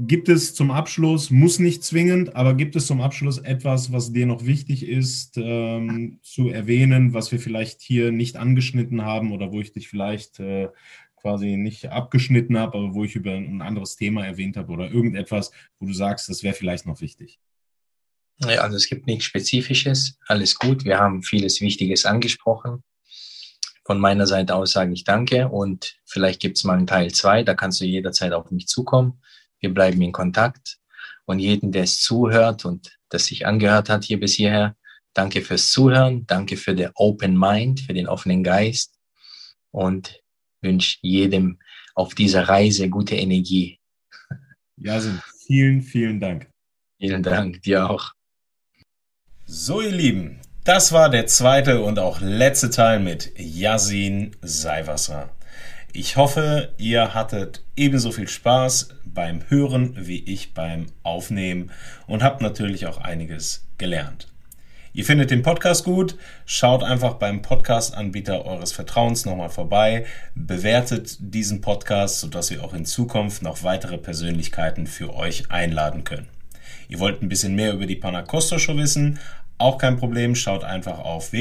Gibt 0.02 0.30
es 0.30 0.54
zum 0.54 0.70
Abschluss, 0.70 1.30
muss 1.30 1.58
nicht 1.58 1.84
zwingend, 1.84 2.34
aber 2.34 2.54
gibt 2.54 2.74
es 2.74 2.86
zum 2.86 3.02
Abschluss 3.02 3.36
etwas, 3.36 3.92
was 3.92 4.12
dir 4.12 4.24
noch 4.24 4.46
wichtig 4.46 4.88
ist 4.88 5.36
ähm, 5.36 6.20
zu 6.22 6.48
erwähnen, 6.48 7.12
was 7.12 7.32
wir 7.32 7.38
vielleicht 7.38 7.82
hier 7.82 8.10
nicht 8.10 8.38
angeschnitten 8.38 9.02
haben 9.02 9.30
oder 9.30 9.52
wo 9.52 9.60
ich 9.60 9.72
dich 9.72 9.88
vielleicht 9.88 10.40
äh, 10.40 10.68
quasi 11.16 11.58
nicht 11.58 11.90
abgeschnitten 11.90 12.58
habe, 12.58 12.78
aber 12.78 12.94
wo 12.94 13.04
ich 13.04 13.14
über 13.14 13.32
ein 13.32 13.60
anderes 13.60 13.96
Thema 13.96 14.24
erwähnt 14.24 14.56
habe 14.56 14.72
oder 14.72 14.90
irgendetwas, 14.90 15.50
wo 15.78 15.86
du 15.86 15.92
sagst, 15.92 16.30
das 16.30 16.42
wäre 16.42 16.54
vielleicht 16.54 16.86
noch 16.86 17.02
wichtig? 17.02 17.38
Ja, 18.38 18.62
also 18.62 18.76
es 18.76 18.88
gibt 18.88 19.06
nichts 19.06 19.26
Spezifisches, 19.26 20.18
alles 20.26 20.54
gut. 20.54 20.86
Wir 20.86 20.98
haben 20.98 21.22
vieles 21.22 21.60
Wichtiges 21.60 22.06
angesprochen. 22.06 22.82
Von 23.84 24.00
meiner 24.00 24.26
Seite 24.26 24.54
aus 24.54 24.72
sage 24.72 24.94
ich 24.94 25.04
danke 25.04 25.48
und 25.48 25.98
vielleicht 26.06 26.40
gibt 26.40 26.56
es 26.56 26.64
mal 26.64 26.78
einen 26.78 26.86
Teil 26.86 27.12
zwei, 27.12 27.42
da 27.42 27.54
kannst 27.54 27.80
du 27.82 27.84
jederzeit 27.84 28.32
auf 28.32 28.50
mich 28.50 28.66
zukommen. 28.66 29.20
Wir 29.60 29.72
bleiben 29.72 30.00
in 30.02 30.12
Kontakt. 30.12 30.78
Und 31.26 31.38
jeden, 31.38 31.70
der 31.70 31.84
es 31.84 32.00
zuhört 32.00 32.64
und 32.64 32.98
das 33.08 33.26
sich 33.26 33.46
angehört 33.46 33.88
hat 33.88 34.04
hier 34.04 34.18
bis 34.18 34.34
hierher, 34.34 34.76
danke 35.14 35.42
fürs 35.42 35.70
Zuhören, 35.70 36.26
danke 36.26 36.56
für 36.56 36.74
den 36.74 36.90
Open 36.94 37.38
Mind, 37.38 37.80
für 37.80 37.94
den 37.94 38.08
offenen 38.08 38.42
Geist 38.42 38.98
und 39.70 40.20
wünsche 40.60 40.98
jedem 41.02 41.58
auf 41.94 42.14
dieser 42.14 42.48
Reise 42.48 42.88
gute 42.88 43.16
Energie. 43.16 43.78
Ja, 44.76 45.00
vielen, 45.46 45.82
vielen 45.82 46.20
Dank. 46.20 46.48
Vielen 46.98 47.22
Dank, 47.22 47.62
dir 47.62 47.88
auch. 47.88 48.12
So, 49.46 49.80
ihr 49.80 49.90
Lieben, 49.90 50.40
das 50.64 50.92
war 50.92 51.10
der 51.10 51.26
zweite 51.26 51.80
und 51.82 51.98
auch 51.98 52.20
letzte 52.20 52.70
Teil 52.70 53.00
mit 53.00 53.32
Yasin 53.38 54.36
Seiwasser. 54.42 55.30
Ich 55.92 56.16
hoffe, 56.16 56.72
ihr 56.78 57.14
hattet 57.14 57.64
ebenso 57.74 58.12
viel 58.12 58.28
Spaß 58.28 58.90
beim 59.14 59.42
Hören 59.48 59.94
wie 59.96 60.24
ich 60.24 60.54
beim 60.54 60.86
Aufnehmen 61.02 61.70
und 62.06 62.22
habt 62.22 62.40
natürlich 62.42 62.86
auch 62.86 62.98
einiges 62.98 63.66
gelernt. 63.78 64.28
Ihr 64.92 65.04
findet 65.04 65.30
den 65.30 65.42
Podcast 65.42 65.84
gut, 65.84 66.16
schaut 66.46 66.82
einfach 66.82 67.14
beim 67.14 67.42
Podcast-Anbieter 67.42 68.44
eures 68.44 68.72
Vertrauens 68.72 69.24
nochmal 69.24 69.48
vorbei, 69.48 70.04
bewertet 70.34 71.16
diesen 71.20 71.60
Podcast, 71.60 72.18
sodass 72.18 72.50
wir 72.50 72.64
auch 72.64 72.74
in 72.74 72.84
Zukunft 72.84 73.42
noch 73.42 73.62
weitere 73.62 73.98
Persönlichkeiten 73.98 74.88
für 74.88 75.14
euch 75.14 75.48
einladen 75.48 76.02
können. 76.02 76.26
Ihr 76.88 76.98
wollt 76.98 77.22
ein 77.22 77.28
bisschen 77.28 77.54
mehr 77.54 77.72
über 77.72 77.86
die 77.86 77.94
Panacosto 77.94 78.58
Show 78.58 78.76
wissen, 78.76 79.20
auch 79.58 79.78
kein 79.78 79.96
Problem, 79.96 80.34
schaut 80.34 80.64
einfach 80.64 80.98
auf 80.98 81.32